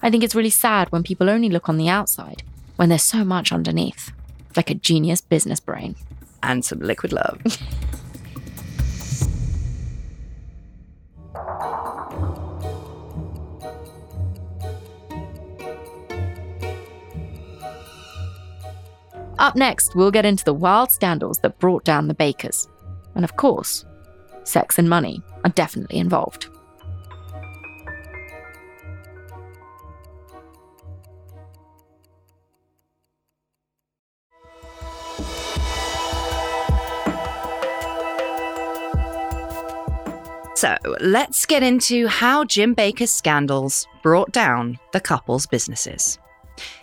I 0.00 0.10
think 0.10 0.24
it's 0.24 0.34
really 0.34 0.50
sad 0.50 0.90
when 0.90 1.02
people 1.02 1.30
only 1.30 1.48
look 1.48 1.68
on 1.68 1.76
the 1.76 1.88
outside 1.88 2.42
when 2.76 2.88
there's 2.88 3.02
so 3.02 3.24
much 3.24 3.52
underneath, 3.52 4.10
like 4.56 4.70
a 4.70 4.74
genius 4.74 5.20
business 5.20 5.60
brain. 5.60 5.94
And 6.42 6.64
some 6.64 6.80
liquid 6.80 7.12
love. 7.12 7.40
Up 19.42 19.56
next, 19.56 19.96
we'll 19.96 20.12
get 20.12 20.24
into 20.24 20.44
the 20.44 20.54
wild 20.54 20.92
scandals 20.92 21.38
that 21.38 21.58
brought 21.58 21.84
down 21.84 22.06
the 22.06 22.14
Bakkers. 22.14 22.68
And 23.16 23.24
of 23.24 23.36
course, 23.36 23.84
sex 24.44 24.78
and 24.78 24.88
money 24.88 25.22
are 25.44 25.50
definitely 25.50 25.98
involved. 25.98 26.48
So 40.62 40.76
let's 41.00 41.44
get 41.44 41.64
into 41.64 42.06
how 42.06 42.44
Jim 42.44 42.76
Bakker's 42.76 43.10
scandals 43.10 43.88
brought 44.00 44.30
down 44.30 44.78
the 44.92 45.00
couple's 45.00 45.44
businesses. 45.44 46.20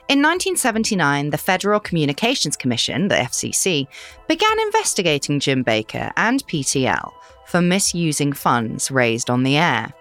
In 0.07 0.23
1979, 0.23 1.29
the 1.29 1.37
Federal 1.37 1.79
Communications 1.79 2.57
Commission, 2.57 3.09
the 3.09 3.15
FCC, 3.15 3.87
began 4.27 4.59
investigating 4.61 5.39
Jim 5.39 5.63
Bakker 5.63 6.11
and 6.17 6.45
PTL 6.47 7.13
for 7.45 7.61
misusing 7.61 8.33
funds 8.33 8.89
raised 8.89 9.29
on 9.29 9.43
the 9.43 9.57
air. 9.57 9.93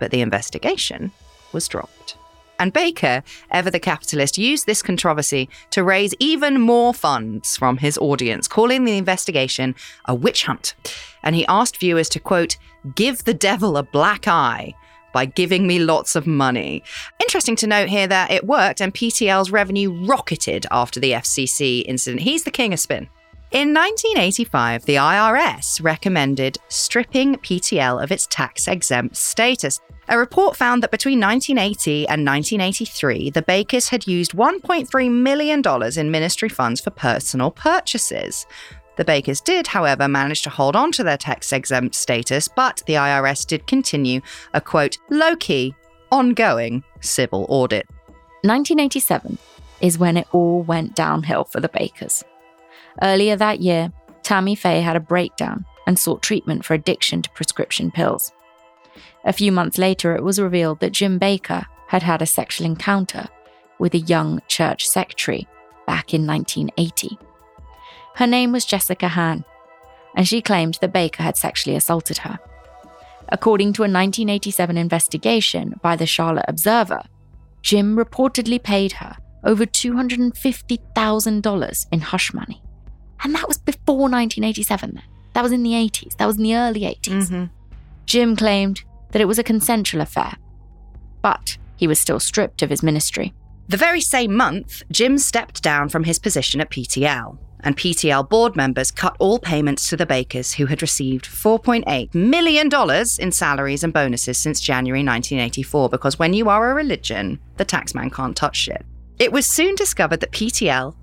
But 0.00 0.10
the 0.10 0.20
investigation 0.20 1.12
was 1.52 1.68
dropped. 1.68 2.16
And 2.58 2.72
Bakker, 2.72 3.22
ever 3.50 3.70
the 3.70 3.80
capitalist, 3.80 4.38
used 4.38 4.66
this 4.66 4.82
controversy 4.82 5.48
to 5.70 5.82
raise 5.82 6.14
even 6.18 6.60
more 6.60 6.94
funds 6.94 7.56
from 7.56 7.78
his 7.78 7.98
audience, 7.98 8.48
calling 8.48 8.84
the 8.84 8.96
investigation 8.96 9.74
a 10.04 10.14
witch 10.14 10.44
hunt. 10.44 10.74
And 11.22 11.34
he 11.34 11.46
asked 11.46 11.78
viewers 11.78 12.08
to, 12.10 12.20
quote, 12.20 12.56
give 12.94 13.24
the 13.24 13.34
devil 13.34 13.76
a 13.76 13.82
black 13.82 14.28
eye 14.28 14.74
by 15.14 15.24
giving 15.24 15.66
me 15.66 15.78
lots 15.78 16.14
of 16.14 16.26
money. 16.26 16.82
Interesting 17.22 17.56
to 17.56 17.66
note 17.66 17.88
here 17.88 18.06
that 18.06 18.30
it 18.30 18.44
worked 18.44 18.82
and 18.82 18.92
PTL's 18.92 19.50
revenue 19.50 20.04
rocketed 20.04 20.66
after 20.70 21.00
the 21.00 21.12
FCC 21.12 21.84
incident. 21.86 22.20
He's 22.20 22.44
the 22.44 22.50
king 22.50 22.74
of 22.74 22.80
spin. 22.80 23.08
In 23.50 23.72
1985, 23.72 24.84
the 24.84 24.96
IRS 24.96 25.80
recommended 25.80 26.58
stripping 26.68 27.36
PTL 27.36 28.02
of 28.02 28.10
its 28.10 28.26
tax 28.26 28.66
exempt 28.66 29.16
status. 29.16 29.80
A 30.08 30.18
report 30.18 30.56
found 30.56 30.82
that 30.82 30.90
between 30.90 31.20
1980 31.20 32.08
and 32.08 32.26
1983, 32.26 33.30
the 33.30 33.42
Bakkers 33.42 33.90
had 33.90 34.08
used 34.08 34.32
$1.3 34.32 35.10
million 35.10 35.62
in 35.96 36.10
ministry 36.10 36.48
funds 36.48 36.80
for 36.80 36.90
personal 36.90 37.52
purchases. 37.52 38.44
The 38.96 39.04
Bakkers 39.04 39.42
did, 39.42 39.66
however, 39.66 40.06
manage 40.06 40.42
to 40.42 40.50
hold 40.50 40.76
on 40.76 40.92
to 40.92 41.02
their 41.02 41.16
tax 41.16 41.52
exempt 41.52 41.94
status, 41.94 42.48
but 42.48 42.82
the 42.86 42.94
IRS 42.94 43.46
did 43.46 43.66
continue 43.66 44.20
a 44.52 44.60
quote, 44.60 44.98
low 45.10 45.34
key, 45.36 45.74
ongoing 46.12 46.84
civil 47.00 47.46
audit. 47.48 47.88
1987 48.42 49.38
is 49.80 49.98
when 49.98 50.16
it 50.16 50.28
all 50.32 50.62
went 50.62 50.94
downhill 50.94 51.44
for 51.44 51.60
the 51.60 51.68
Bakkers. 51.68 52.22
Earlier 53.02 53.36
that 53.36 53.60
year, 53.60 53.92
Tammy 54.22 54.54
Faye 54.54 54.80
had 54.80 54.96
a 54.96 55.00
breakdown 55.00 55.64
and 55.86 55.98
sought 55.98 56.22
treatment 56.22 56.64
for 56.64 56.74
addiction 56.74 57.22
to 57.22 57.30
prescription 57.30 57.90
pills. 57.90 58.32
A 59.24 59.32
few 59.32 59.50
months 59.50 59.78
later, 59.78 60.14
it 60.14 60.22
was 60.22 60.40
revealed 60.40 60.80
that 60.80 60.92
Jim 60.92 61.18
Bakker 61.18 61.66
had 61.88 62.02
had 62.02 62.22
a 62.22 62.26
sexual 62.26 62.66
encounter 62.66 63.28
with 63.78 63.94
a 63.94 63.98
young 63.98 64.40
church 64.48 64.86
secretary 64.86 65.48
back 65.86 66.14
in 66.14 66.26
1980. 66.26 67.18
Her 68.14 68.26
name 68.26 68.52
was 68.52 68.64
Jessica 68.64 69.08
Hahn, 69.08 69.44
and 70.16 70.26
she 70.26 70.40
claimed 70.40 70.78
that 70.80 70.92
Bakker 70.92 71.16
had 71.16 71.36
sexually 71.36 71.76
assaulted 71.76 72.18
her. 72.18 72.38
According 73.28 73.72
to 73.74 73.82
a 73.82 73.90
1987 73.90 74.76
investigation 74.76 75.78
by 75.82 75.96
the 75.96 76.06
Charlotte 76.06 76.44
Observer, 76.46 77.02
Jim 77.62 77.96
reportedly 77.96 78.62
paid 78.62 78.92
her 78.92 79.16
over 79.42 79.66
$250,000 79.66 81.86
in 81.90 82.00
hush 82.00 82.32
money. 82.32 82.62
And 83.22 83.34
that 83.34 83.48
was 83.48 83.58
before 83.58 84.08
1987 84.10 84.92
then. 84.94 85.02
That 85.32 85.42
was 85.42 85.52
in 85.52 85.62
the 85.62 85.72
80s. 85.72 86.16
That 86.16 86.26
was 86.26 86.36
in 86.36 86.44
the 86.44 86.54
early 86.54 86.82
80s. 86.82 87.28
Mm-hmm. 87.28 87.44
Jim 88.06 88.36
claimed 88.36 88.82
that 89.10 89.22
it 89.22 89.26
was 89.26 89.38
a 89.38 89.44
consensual 89.44 90.00
affair, 90.00 90.34
but 91.22 91.58
he 91.76 91.86
was 91.86 92.00
still 92.00 92.20
stripped 92.20 92.62
of 92.62 92.70
his 92.70 92.82
ministry. 92.82 93.34
The 93.68 93.76
very 93.76 94.00
same 94.00 94.34
month, 94.34 94.82
Jim 94.90 95.18
stepped 95.18 95.62
down 95.62 95.88
from 95.88 96.04
his 96.04 96.18
position 96.18 96.60
at 96.60 96.70
PTL. 96.70 97.38
And 97.64 97.76
PTL 97.76 98.28
board 98.28 98.56
members 98.56 98.90
cut 98.90 99.16
all 99.18 99.38
payments 99.38 99.88
to 99.88 99.96
the 99.96 100.06
Bakkers 100.06 100.54
who 100.54 100.66
had 100.66 100.82
received 100.82 101.24
$4.8 101.24 102.14
million 102.14 102.70
in 103.18 103.32
salaries 103.32 103.82
and 103.82 103.92
bonuses 103.92 104.38
since 104.38 104.60
January 104.60 105.00
1984 105.00 105.88
because 105.88 106.18
when 106.18 106.34
you 106.34 106.50
are 106.50 106.70
a 106.70 106.74
religion, 106.74 107.40
the 107.56 107.64
taxman 107.64 108.12
can't 108.12 108.36
touch 108.36 108.56
shit. 108.56 108.84
It 109.18 109.32
was 109.32 109.46
soon 109.46 109.74
discovered 109.76 110.20
that 110.20 110.32
PTL 110.32 110.94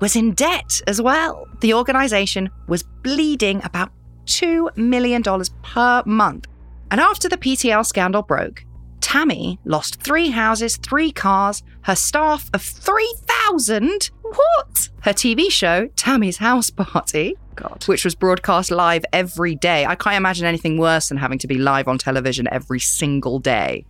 was 0.00 0.14
in 0.14 0.32
debt 0.34 0.80
as 0.86 1.02
well. 1.02 1.48
The 1.60 1.74
organization 1.74 2.50
was 2.68 2.82
bleeding 2.82 3.60
about 3.64 3.90
$2 4.26 4.76
million 4.76 5.22
per 5.62 6.02
month. 6.06 6.46
And 6.90 7.00
after 7.00 7.28
the 7.28 7.36
PTL 7.36 7.84
scandal 7.84 8.22
broke, 8.22 8.64
Tammy 9.00 9.58
lost 9.64 10.02
three 10.02 10.30
houses, 10.30 10.76
three 10.76 11.12
cars, 11.12 11.62
her 11.82 11.96
staff 11.96 12.50
of 12.52 12.62
3,000. 12.62 14.10
What? 14.34 14.88
Her 15.02 15.12
TV 15.12 15.50
show, 15.50 15.88
Tammy's 15.96 16.38
House 16.38 16.70
Party, 16.70 17.36
God. 17.54 17.84
which 17.86 18.04
was 18.04 18.14
broadcast 18.14 18.70
live 18.70 19.04
every 19.12 19.54
day. 19.54 19.86
I 19.86 19.94
can't 19.94 20.16
imagine 20.16 20.46
anything 20.46 20.78
worse 20.78 21.08
than 21.08 21.18
having 21.18 21.38
to 21.38 21.46
be 21.46 21.58
live 21.58 21.88
on 21.88 21.98
television 21.98 22.48
every 22.50 22.80
single 22.80 23.38
day. 23.38 23.84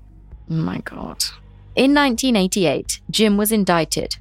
Oh 0.51 0.55
my 0.55 0.79
God. 0.79 1.25
In 1.75 1.95
1988, 1.95 3.01
Jim 3.11 3.37
was 3.37 3.53
indicted 3.53 4.17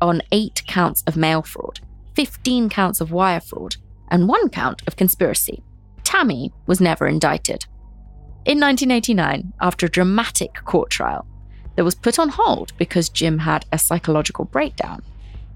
on 0.00 0.22
eight 0.32 0.62
counts 0.66 1.02
of 1.06 1.16
mail 1.16 1.42
fraud, 1.42 1.80
15 2.14 2.68
counts 2.68 3.00
of 3.00 3.10
wire 3.10 3.40
fraud, 3.40 3.76
and 4.08 4.28
one 4.28 4.48
count 4.48 4.82
of 4.86 4.96
conspiracy. 4.96 5.62
Tammy 6.04 6.52
was 6.66 6.80
never 6.80 7.06
indicted. 7.06 7.66
In 8.44 8.60
1989, 8.60 9.54
after 9.60 9.86
a 9.86 9.90
dramatic 9.90 10.54
court 10.64 10.90
trial 10.90 11.26
that 11.76 11.84
was 11.84 11.94
put 11.94 12.18
on 12.18 12.28
hold 12.28 12.72
because 12.76 13.08
Jim 13.08 13.38
had 13.38 13.64
a 13.72 13.78
psychological 13.78 14.44
breakdown, 14.44 15.02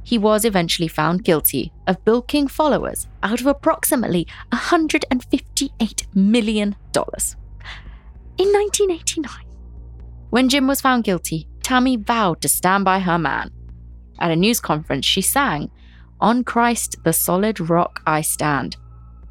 he 0.08 0.16
was 0.16 0.46
eventually 0.46 0.88
found 0.88 1.22
guilty 1.22 1.70
of 1.86 2.02
bilking 2.06 2.48
followers 2.48 3.06
out 3.22 3.42
of 3.42 3.46
approximately 3.46 4.26
$158 4.52 6.06
million. 6.14 6.74
In 8.38 8.48
1989, 8.48 9.30
when 10.30 10.48
Jim 10.48 10.66
was 10.66 10.80
found 10.80 11.04
guilty, 11.04 11.46
Tammy 11.62 11.96
vowed 11.96 12.40
to 12.40 12.48
stand 12.48 12.86
by 12.86 13.00
her 13.00 13.18
man. 13.18 13.50
At 14.18 14.30
a 14.30 14.36
news 14.36 14.60
conference, 14.60 15.04
she 15.04 15.20
sang, 15.20 15.70
On 16.22 16.42
Christ, 16.42 16.96
the 17.04 17.12
solid 17.12 17.60
rock 17.60 18.00
I 18.06 18.22
stand. 18.22 18.78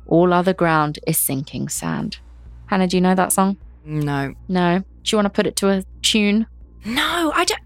All 0.06 0.32
other 0.32 0.54
ground 0.54 1.00
is 1.08 1.18
sinking 1.18 1.70
sand. 1.70 2.20
Hannah, 2.68 2.86
do 2.86 2.98
you 2.98 3.02
know 3.02 3.16
that 3.16 3.34
song? 3.34 3.58
No. 3.84 4.36
No. 4.48 4.84
Do 5.02 5.10
you 5.12 5.18
want 5.18 5.26
to 5.26 5.32
put 5.32 5.48
it 5.48 5.56
to 5.56 5.70
a 5.70 5.84
tune? 6.04 6.46
No, 6.86 7.32
I 7.34 7.46
don't. 7.46 7.62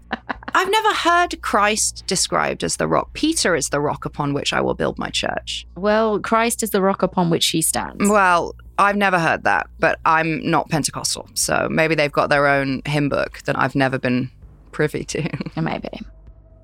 I've 0.54 0.70
never 0.70 0.94
heard 0.94 1.40
Christ 1.42 2.04
described 2.06 2.62
as 2.62 2.76
the 2.76 2.86
rock. 2.86 3.12
Peter 3.14 3.54
is 3.56 3.70
the 3.70 3.80
rock 3.80 4.04
upon 4.04 4.34
which 4.34 4.52
I 4.52 4.60
will 4.60 4.74
build 4.74 4.98
my 4.98 5.08
church. 5.08 5.66
Well, 5.76 6.20
Christ 6.20 6.62
is 6.62 6.70
the 6.70 6.82
rock 6.82 7.02
upon 7.02 7.30
which 7.30 7.48
he 7.48 7.62
stands. 7.62 8.08
Well, 8.08 8.54
I've 8.78 8.96
never 8.96 9.18
heard 9.18 9.44
that, 9.44 9.68
but 9.78 9.98
I'm 10.04 10.48
not 10.48 10.68
Pentecostal. 10.68 11.28
So 11.34 11.68
maybe 11.70 11.94
they've 11.94 12.12
got 12.12 12.28
their 12.28 12.46
own 12.46 12.82
hymn 12.84 13.08
book 13.08 13.40
that 13.44 13.58
I've 13.58 13.74
never 13.74 13.98
been 13.98 14.30
privy 14.72 15.04
to. 15.04 15.28
Maybe. 15.60 16.00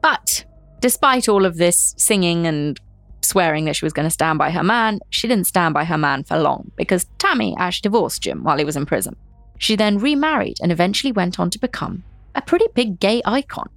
But 0.02 0.44
despite 0.80 1.28
all 1.28 1.44
of 1.44 1.56
this 1.56 1.94
singing 1.96 2.46
and 2.46 2.80
swearing 3.22 3.66
that 3.66 3.76
she 3.76 3.84
was 3.84 3.92
going 3.92 4.06
to 4.06 4.10
stand 4.10 4.38
by 4.38 4.50
her 4.50 4.62
man, 4.64 5.00
she 5.10 5.28
didn't 5.28 5.46
stand 5.46 5.74
by 5.74 5.84
her 5.84 5.98
man 5.98 6.24
for 6.24 6.38
long 6.38 6.70
because 6.76 7.06
Tammy 7.18 7.54
actually 7.58 7.88
divorced 7.88 8.22
Jim 8.22 8.42
while 8.42 8.58
he 8.58 8.64
was 8.64 8.76
in 8.76 8.86
prison. 8.86 9.16
She 9.58 9.76
then 9.76 9.98
remarried 9.98 10.56
and 10.62 10.72
eventually 10.72 11.12
went 11.12 11.38
on 11.38 11.50
to 11.50 11.58
become 11.58 12.04
a 12.34 12.42
pretty 12.42 12.66
big 12.74 13.00
gay 13.00 13.20
icon, 13.24 13.68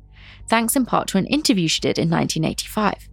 thanks 0.47 0.75
in 0.75 0.85
part 0.85 1.07
to 1.09 1.17
an 1.17 1.25
interview 1.27 1.67
she 1.67 1.81
did 1.81 1.97
in 1.97 2.09
1985. 2.09 3.07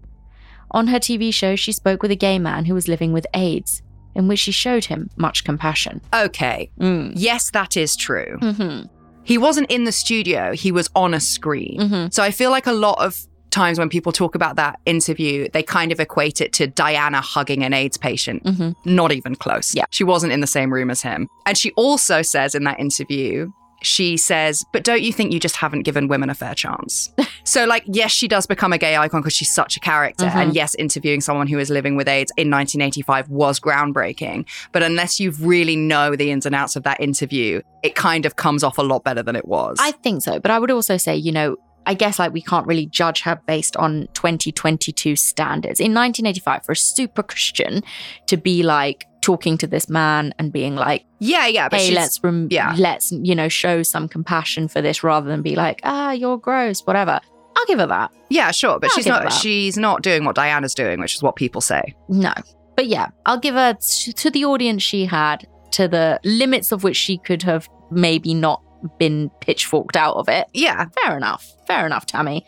On 0.73 0.89
her 0.89 0.99
TV 0.99 1.33
show, 1.33 1.57
she 1.57 1.73
spoke 1.73 2.03
with 2.03 2.11
a 2.11 2.17
gay 2.17 2.39
man 2.39 2.65
who 2.67 2.75
was 2.75 2.89
living 2.89 3.13
with 3.13 3.27
AIDS, 3.35 3.83
in 4.15 4.29
which 4.29 4.41
she 4.41 4.53
showed 4.53 4.85
him 4.87 5.09
much 5.17 5.45
compassion. 5.45 6.01
Okay. 6.15 6.71
Mm. 6.81 7.13
Yes, 7.15 7.51
that 7.53 7.77
is 7.77 7.97
true. 7.97 8.37
hmm 8.41 8.83
He 9.25 9.39
wasn't 9.39 9.71
in 9.71 9.85
the 9.85 9.93
studio, 9.93 10.53
he 10.53 10.73
was 10.73 10.89
on 10.95 11.15
a 11.15 11.21
screen. 11.21 11.79
Mhm. 11.81 12.13
So 12.15 12.23
I 12.23 12.31
feel 12.31 12.51
like 12.51 12.67
a 12.67 12.73
lot 12.73 12.99
of 13.05 13.17
times 13.51 13.79
when 13.79 13.89
people 13.89 14.13
talk 14.13 14.35
about 14.35 14.57
that 14.57 14.79
interview, 14.85 15.49
they 15.55 15.63
kind 15.63 15.91
of 15.91 15.99
equate 16.01 16.41
it 16.43 16.53
to 16.55 16.67
Diana 16.67 17.21
hugging 17.23 17.63
an 17.65 17.73
AIDS 17.73 17.97
patient. 17.97 18.45
Mhm. 18.45 18.75
Not 18.85 19.11
even 19.13 19.35
close. 19.37 19.75
Yeah. 19.75 19.85
She 19.91 20.05
wasn't 20.05 20.33
in 20.33 20.41
the 20.41 20.47
same 20.47 20.73
room 20.73 20.91
as 20.91 21.01
him. 21.03 21.29
And 21.47 21.57
she 21.57 21.71
also 21.73 22.21
says 22.21 22.55
in 22.55 22.65
that 22.65 22.79
interview, 22.79 23.51
she 23.83 24.17
says, 24.17 24.65
But 24.73 24.85
don't 24.85 25.03
you 25.03 25.13
think 25.13 25.33
you 25.33 25.41
just 25.41 25.57
haven't 25.57 25.83
given 25.83 26.09
women 26.09 26.31
a 26.31 26.35
fair 26.35 26.55
chance? 26.55 27.13
so, 27.45 27.65
like, 27.65 27.85
yes, 27.87 28.11
she 28.11 28.29
does 28.29 28.47
become 28.47 28.73
a 28.73 28.79
gay 28.79 28.97
icon 28.97 29.21
because 29.21 29.35
she's 29.35 29.51
such 29.53 29.77
a 29.77 29.81
character. 29.81 30.27
Mhm. 30.27 30.35
And 30.35 30.55
yes, 30.55 30.75
interviewing 30.75 31.21
someone 31.21 31.47
who 31.47 31.59
is 31.59 31.71
living 31.71 31.97
with 31.97 32.09
AIDS 32.09 32.33
in 32.37 32.51
1985 32.51 33.29
was 33.29 33.61
groundbreaking. 33.61 34.47
But 34.73 34.83
unless 34.83 35.21
you 35.21 35.31
really 35.33 35.77
know 35.77 36.17
the 36.17 36.31
ins 36.31 36.47
and 36.47 36.55
outs 36.55 36.77
of 36.77 36.83
that 36.85 37.01
interview, 37.01 37.61
it 37.83 37.95
kind 37.95 38.27
of 38.27 38.37
comes 38.37 38.65
off 38.65 38.79
a 38.79 38.83
lot 38.83 39.05
better 39.05 39.23
than 39.23 39.37
it 39.37 39.47
was. 39.47 39.77
I 39.81 39.93
think 39.93 40.23
so. 40.23 40.41
But 40.41 40.51
I 40.51 40.59
would 40.59 40.71
also 40.71 40.97
say, 40.97 41.17
you 41.17 41.33
know, 41.33 41.57
I 41.87 41.95
guess 41.95 42.19
like 42.19 42.33
we 42.35 42.43
can't 42.43 42.67
really 42.67 42.85
judge 42.85 43.23
her 43.23 43.41
based 43.47 43.75
on 43.79 44.09
2022 44.13 45.17
standards. 45.17 45.81
In 45.81 45.95
1985, 45.95 46.65
for 46.67 46.73
a 46.73 46.77
super 46.77 47.23
Christian 47.23 47.83
to 48.27 48.37
be 48.37 48.63
like 48.63 49.07
talking 49.21 49.59
to 49.59 49.67
this 49.67 49.89
man 49.89 50.35
and 50.39 50.53
being 50.53 50.77
like, 50.77 51.05
yeah, 51.19 51.47
yeah. 51.47 51.69
But 51.69 51.81
hey, 51.81 51.87
she's, 51.87 51.97
let's 51.97 52.23
rem- 52.23 52.49
yeah. 52.51 52.75
let's 52.79 53.13
you 53.13 53.35
know 53.35 53.49
show 53.49 53.83
some 53.83 54.09
compassion 54.09 54.69
for 54.69 54.81
this 54.81 55.03
rather 55.03 55.29
than 55.29 55.43
be 55.43 55.57
like, 55.57 55.81
ah, 55.85 56.13
you're 56.13 56.39
gross, 56.39 56.81
whatever. 56.81 57.21
I'll 57.57 57.67
give 57.67 57.81
her 57.81 57.87
that. 57.87 58.13
Yeah, 58.31 58.51
sure, 58.53 58.79
but 58.79 58.91
I'll 58.91 58.97
she's 58.97 59.07
not. 59.07 59.33
She's 59.33 59.77
not 59.77 60.03
doing 60.03 60.25
what 60.25 60.37
Diana's 60.37 60.75
doing, 60.75 61.01
which 61.01 61.15
is 61.15 61.23
what 61.23 61.37
people 61.37 61.61
say. 61.61 61.95
No, 62.09 62.33
but 62.77 62.87
yeah, 62.87 63.09
I'll 63.27 63.41
give 63.41 63.55
her 63.55 63.75
to 63.75 64.31
the 64.31 64.45
audience 64.45 64.83
she 64.83 65.05
had, 65.05 65.47
to 65.73 65.89
the 65.89 66.21
limits 66.25 66.71
of 66.71 66.85
which 66.85 66.97
she 66.97 67.19
could 67.19 67.43
have 67.43 67.69
maybe 67.91 68.35
not 68.35 68.63
been 68.99 69.31
pitchforked 69.41 69.97
out 69.97 70.17
of 70.17 70.29
it. 70.29 70.47
Yeah, 70.53 70.87
Fair 71.03 71.17
enough. 71.17 71.53
Fair 71.67 71.87
enough, 71.87 72.07
Tammy. 72.07 72.47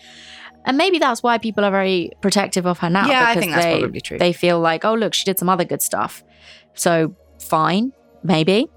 And 0.65 0.77
maybe 0.77 0.99
that's 0.99 1.23
why 1.23 1.39
people 1.39 1.65
are 1.65 1.71
very 1.71 2.11
protective 2.21 2.67
of 2.67 2.79
her 2.79 2.91
now. 2.91 3.09
Yeah, 3.09 3.29
I 3.29 3.35
think 3.35 3.53
that's 3.53 3.65
they, 3.65 3.79
probably 3.81 4.01
true. 4.01 4.19
They 4.19 4.33
feel 4.33 4.61
like, 4.61 4.85
oh, 4.85 4.95
look, 4.95 5.15
she 5.15 5.25
did 5.25 5.39
some 5.39 5.49
other 5.49 5.65
good 5.65 5.83
stuff. 5.83 6.23
So 6.75 7.15
fine, 7.41 7.93
maybe. 8.23 8.69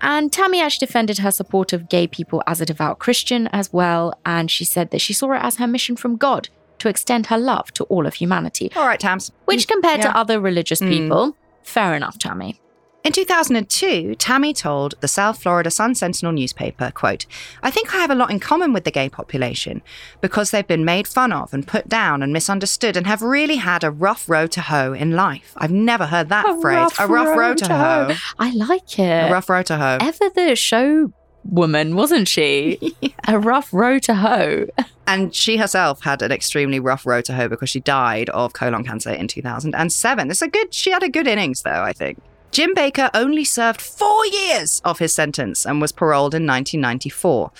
And 0.00 0.32
Tammy 0.32 0.60
actually 0.60 0.86
defended 0.86 1.18
her 1.18 1.30
support 1.32 1.72
of 1.72 1.88
gay 1.88 2.06
people 2.06 2.42
as 2.46 2.60
a 2.60 2.66
devout 2.66 3.00
Christian 3.00 3.48
as 3.48 3.72
well. 3.72 4.14
And 4.24 4.48
she 4.50 4.64
said 4.64 4.90
that 4.92 5.00
she 5.00 5.12
saw 5.12 5.32
it 5.32 5.40
as 5.42 5.56
her 5.56 5.66
mission 5.66 5.96
from 5.96 6.16
God 6.16 6.48
to 6.78 6.88
extend 6.88 7.26
her 7.26 7.38
love 7.38 7.72
to 7.74 7.84
all 7.84 8.06
of 8.06 8.14
humanity, 8.14 8.70
all 8.76 8.86
right, 8.86 9.00
Tams. 9.00 9.32
which 9.46 9.66
compared 9.66 9.98
Yeah. 9.98 10.12
to 10.12 10.16
other 10.16 10.38
religious 10.40 10.80
Mm. 10.80 10.88
people, 10.88 11.36
fair 11.64 11.94
enough, 11.94 12.16
Tammy. 12.18 12.60
In 13.08 13.12
2002, 13.12 14.16
Tammy 14.16 14.52
told 14.52 14.94
the 15.00 15.08
South 15.08 15.40
Florida 15.42 15.70
Sun 15.70 15.94
Sentinel 15.94 16.30
newspaper, 16.34 16.90
quote, 16.90 17.24
I 17.62 17.70
think 17.70 17.94
I 17.94 18.00
have 18.02 18.10
a 18.10 18.14
lot 18.14 18.30
in 18.30 18.38
common 18.38 18.74
with 18.74 18.84
the 18.84 18.90
gay 18.90 19.08
population 19.08 19.80
because 20.20 20.50
they've 20.50 20.66
been 20.66 20.84
made 20.84 21.08
fun 21.08 21.32
of 21.32 21.54
and 21.54 21.66
put 21.66 21.88
down 21.88 22.22
and 22.22 22.34
misunderstood 22.34 22.98
and 22.98 23.06
have 23.06 23.22
really 23.22 23.56
had 23.56 23.82
a 23.82 23.90
rough 23.90 24.28
road 24.28 24.52
to 24.52 24.60
hoe 24.60 24.92
in 24.92 25.12
life. 25.12 25.54
I've 25.56 25.70
never 25.70 26.04
heard 26.04 26.28
that 26.28 26.46
A 26.50 26.60
phrase. 26.60 26.76
rough 26.76 27.00
a 27.00 27.06
rough 27.06 27.38
road, 27.38 27.56
to 27.56 27.74
hoe. 27.74 28.14
I 28.38 28.52
like 28.52 28.98
it. 28.98 29.30
A 29.30 29.32
rough 29.32 29.48
road 29.48 29.64
to 29.66 29.78
hoe. 29.78 29.96
Ever 30.02 30.28
the 30.34 30.54
show 30.54 31.10
woman, 31.44 31.96
wasn't 31.96 32.28
she? 32.28 32.94
A 33.26 33.38
rough 33.38 33.72
road 33.72 34.02
to 34.02 34.16
hoe. 34.16 34.66
And 35.06 35.34
she 35.34 35.56
herself 35.56 36.02
had 36.02 36.20
an 36.20 36.30
extremely 36.30 36.78
rough 36.78 37.06
road 37.06 37.24
to 37.24 37.32
hoe 37.34 37.48
because 37.48 37.70
she 37.70 37.80
died 37.80 38.28
of 38.28 38.52
colon 38.52 38.84
cancer 38.84 39.12
in 39.14 39.28
2007. 39.28 40.30
It's 40.30 40.42
a 40.42 40.48
good, 40.48 40.74
she 40.74 40.90
had 40.90 41.02
a 41.02 41.08
good 41.08 41.26
innings 41.26 41.62
though, 41.62 41.70
I 41.82 41.94
think. 41.94 42.18
Jim 42.50 42.74
Bakker 42.74 43.10
only 43.14 43.44
served 43.44 43.80
four 43.80 44.26
years 44.26 44.80
of 44.84 44.98
his 44.98 45.14
sentence 45.14 45.66
and 45.66 45.80
was 45.80 45.92
paroled 45.92 46.34
in 46.34 46.46
1994. 46.46 47.52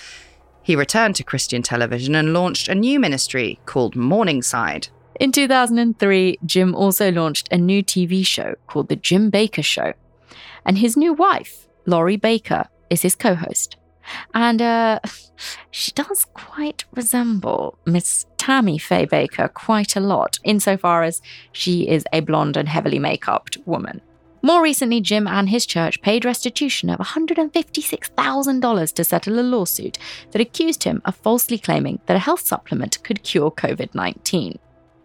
He 0.63 0.77
returned 0.77 1.17
to 1.17 1.25
Christian 1.25 1.63
television 1.63 2.15
and 2.15 2.33
launched 2.33 2.69
a 2.69 2.75
new 2.75 2.99
ministry 2.99 3.59
called 3.65 3.97
Morningside. 3.97 4.89
In 5.19 5.33
2003, 5.33 6.39
Jim 6.45 6.75
also 6.75 7.11
launched 7.11 7.49
a 7.51 7.59
new 7.59 7.83
TV 7.83 8.25
show 8.25 8.55
called 8.67 8.89
The 8.89 8.97
Jim 8.97 9.31
Bakker 9.31 9.65
Show. 9.65 9.95
And 10.65 10.79
his 10.79 10.97
new 10.97 11.13
wife, 11.13 11.67
Lori 11.87 12.17
Bakker, 12.17 12.69
is 12.91 13.03
his 13.03 13.15
co 13.15 13.35
host. 13.35 13.77
And 14.35 14.63
uh, 14.63 15.01
she 15.71 15.93
does 15.93 16.27
quite 16.35 16.85
resemble 16.93 17.79
Miss 17.85 18.27
Tammy 18.37 18.79
Faye 18.79 19.07
Bakker 19.07 19.53
quite 19.53 19.97
a 19.97 20.01
lot, 20.01 20.39
insofar 20.45 21.03
as 21.03 21.21
she 21.53 21.89
is 21.89 22.05
a 22.13 22.21
blonde 22.21 22.57
and 22.57 22.69
heavily 22.69 22.99
make 22.99 23.29
upped 23.29 23.59
woman. 23.67 24.01
More 24.43 24.63
recently, 24.63 25.01
Jim 25.01 25.27
and 25.27 25.49
his 25.49 25.67
church 25.67 26.01
paid 26.01 26.25
restitution 26.25 26.91
of 26.91 27.01
$156,000 27.01 28.93
to 28.95 29.05
settle 29.05 29.39
a 29.39 29.43
lawsuit 29.43 29.99
that 30.31 30.41
accused 30.41 30.85
him 30.85 31.03
of 31.05 31.17
falsely 31.17 31.59
claiming 31.59 32.01
that 32.07 32.17
a 32.17 32.21
health 32.21 32.47
supplement 32.47 33.03
could 33.03 33.23
cure 33.23 33.51
COVID 33.51 33.95
19. 33.95 34.59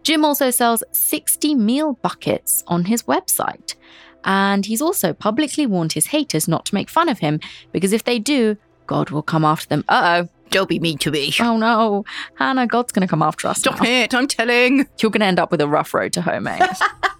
Jim 0.04 0.24
also 0.24 0.50
sells 0.50 0.84
60 0.92 1.54
meal 1.54 1.94
buckets 1.94 2.62
on 2.66 2.84
his 2.84 3.02
website. 3.04 3.74
And 4.24 4.64
he's 4.66 4.82
also 4.82 5.12
publicly 5.12 5.66
warned 5.66 5.92
his 5.92 6.06
haters 6.06 6.48
not 6.48 6.66
to 6.66 6.74
make 6.74 6.88
fun 6.88 7.08
of 7.08 7.18
him 7.18 7.40
because 7.72 7.92
if 7.92 8.04
they 8.04 8.18
do, 8.18 8.56
God 8.86 9.10
will 9.10 9.22
come 9.22 9.44
after 9.44 9.68
them. 9.68 9.84
Uh 9.88 10.24
oh. 10.24 10.28
Don't 10.50 10.68
be 10.68 10.78
mean 10.78 10.98
to 10.98 11.10
me. 11.10 11.32
Oh 11.40 11.56
no, 11.56 12.04
Hannah, 12.36 12.66
God's 12.66 12.92
going 12.92 13.06
to 13.06 13.10
come 13.10 13.22
after 13.22 13.48
us. 13.48 13.58
Stop 13.58 13.80
now. 13.80 13.88
it, 13.88 14.14
I'm 14.14 14.28
telling. 14.28 14.86
You're 15.00 15.10
going 15.10 15.20
to 15.20 15.26
end 15.26 15.40
up 15.40 15.50
with 15.50 15.60
a 15.60 15.66
rough 15.66 15.92
road 15.94 16.12
to 16.12 16.22
home, 16.22 16.46
eh? 16.46 16.74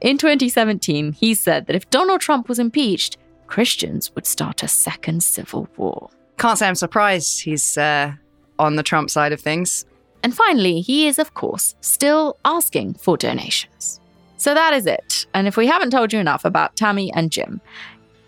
In 0.00 0.18
2017, 0.18 1.12
he 1.12 1.34
said 1.34 1.66
that 1.66 1.76
if 1.76 1.88
Donald 1.90 2.20
Trump 2.20 2.48
was 2.48 2.58
impeached, 2.58 3.16
Christians 3.46 4.14
would 4.14 4.26
start 4.26 4.62
a 4.62 4.68
second 4.68 5.22
civil 5.22 5.68
war. 5.76 6.10
Can't 6.38 6.58
say 6.58 6.68
I'm 6.68 6.74
surprised 6.74 7.42
he's 7.42 7.76
uh, 7.76 8.12
on 8.58 8.76
the 8.76 8.82
Trump 8.82 9.10
side 9.10 9.32
of 9.32 9.40
things. 9.40 9.84
And 10.22 10.34
finally, 10.34 10.80
he 10.80 11.06
is, 11.06 11.18
of 11.18 11.34
course, 11.34 11.74
still 11.80 12.36
asking 12.44 12.94
for 12.94 13.16
donations. 13.16 14.00
So 14.36 14.54
that 14.54 14.72
is 14.72 14.86
it. 14.86 15.26
And 15.34 15.46
if 15.46 15.56
we 15.56 15.66
haven't 15.66 15.90
told 15.90 16.12
you 16.12 16.18
enough 16.18 16.44
about 16.44 16.76
Tammy 16.76 17.12
and 17.12 17.30
Jim, 17.30 17.60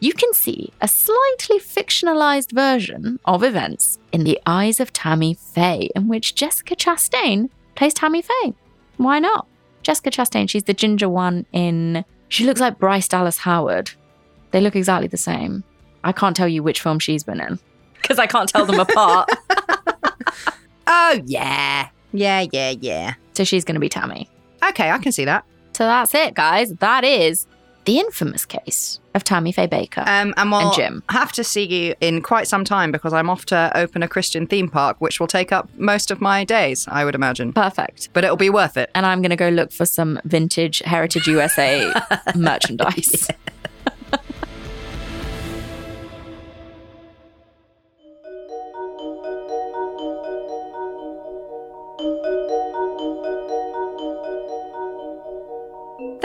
you 0.00 0.12
can 0.14 0.32
see 0.32 0.72
a 0.80 0.88
slightly 0.88 1.58
fictionalized 1.58 2.52
version 2.52 3.20
of 3.26 3.44
events 3.44 3.98
in 4.12 4.24
The 4.24 4.40
Eyes 4.46 4.80
of 4.80 4.92
Tammy 4.92 5.34
Faye, 5.34 5.90
in 5.94 6.08
which 6.08 6.34
Jessica 6.34 6.74
Chastain 6.74 7.50
plays 7.74 7.94
Tammy 7.94 8.22
Faye. 8.22 8.54
Why 8.96 9.18
not? 9.18 9.46
Jessica 9.82 10.10
Chastain, 10.10 10.48
she's 10.48 10.64
the 10.64 10.74
ginger 10.74 11.08
one 11.08 11.46
in. 11.52 12.04
She 12.28 12.44
looks 12.44 12.60
like 12.60 12.78
Bryce 12.78 13.08
Dallas 13.08 13.38
Howard. 13.38 13.90
They 14.50 14.60
look 14.60 14.76
exactly 14.76 15.08
the 15.08 15.16
same. 15.16 15.64
I 16.04 16.12
can't 16.12 16.36
tell 16.36 16.48
you 16.48 16.62
which 16.62 16.80
film 16.80 16.98
she's 16.98 17.24
been 17.24 17.40
in 17.40 17.58
because 18.00 18.18
I 18.18 18.26
can't 18.26 18.48
tell 18.48 18.66
them 18.66 18.80
apart. 18.80 19.28
Oh, 20.86 21.20
yeah. 21.26 21.88
Yeah, 22.12 22.46
yeah, 22.52 22.70
yeah. 22.80 23.14
so 23.34 23.44
she's 23.44 23.64
going 23.64 23.74
to 23.74 23.80
be 23.80 23.88
Tammy. 23.88 24.28
Okay, 24.68 24.90
I 24.90 24.98
can 24.98 25.12
see 25.12 25.24
that. 25.24 25.44
So 25.74 25.84
that's 25.84 26.14
it, 26.14 26.34
guys. 26.34 26.72
That 26.74 27.04
is 27.04 27.46
the 27.84 27.98
infamous 27.98 28.44
case 28.44 28.99
of 29.14 29.24
Tammy 29.24 29.50
Faye 29.52 29.66
Bakker. 29.66 30.06
Um, 30.06 30.32
and 30.36 30.50
we'll 30.52 30.60
And 30.68 30.74
Jim. 30.74 31.02
have 31.10 31.32
to 31.32 31.42
see 31.44 31.64
you 31.66 31.94
in 32.00 32.22
quite 32.22 32.46
some 32.46 32.64
time 32.64 32.92
because 32.92 33.12
I'm 33.12 33.28
off 33.28 33.44
to 33.46 33.70
open 33.74 34.02
a 34.02 34.08
Christian 34.08 34.46
theme 34.46 34.68
park, 34.68 34.96
which 35.00 35.18
will 35.18 35.26
take 35.26 35.50
up 35.52 35.68
most 35.76 36.10
of 36.10 36.20
my 36.20 36.44
days, 36.44 36.86
I 36.88 37.04
would 37.04 37.14
imagine. 37.14 37.52
Perfect. 37.52 38.08
But 38.12 38.22
it'll 38.24 38.36
be 38.36 38.50
worth 38.50 38.76
it. 38.76 38.90
And 38.94 39.04
I'm 39.06 39.20
going 39.20 39.30
to 39.30 39.36
go 39.36 39.48
look 39.48 39.72
for 39.72 39.84
some 39.84 40.20
vintage 40.24 40.80
Heritage 40.84 41.26
USA 41.26 41.92
merchandise. 42.36 43.28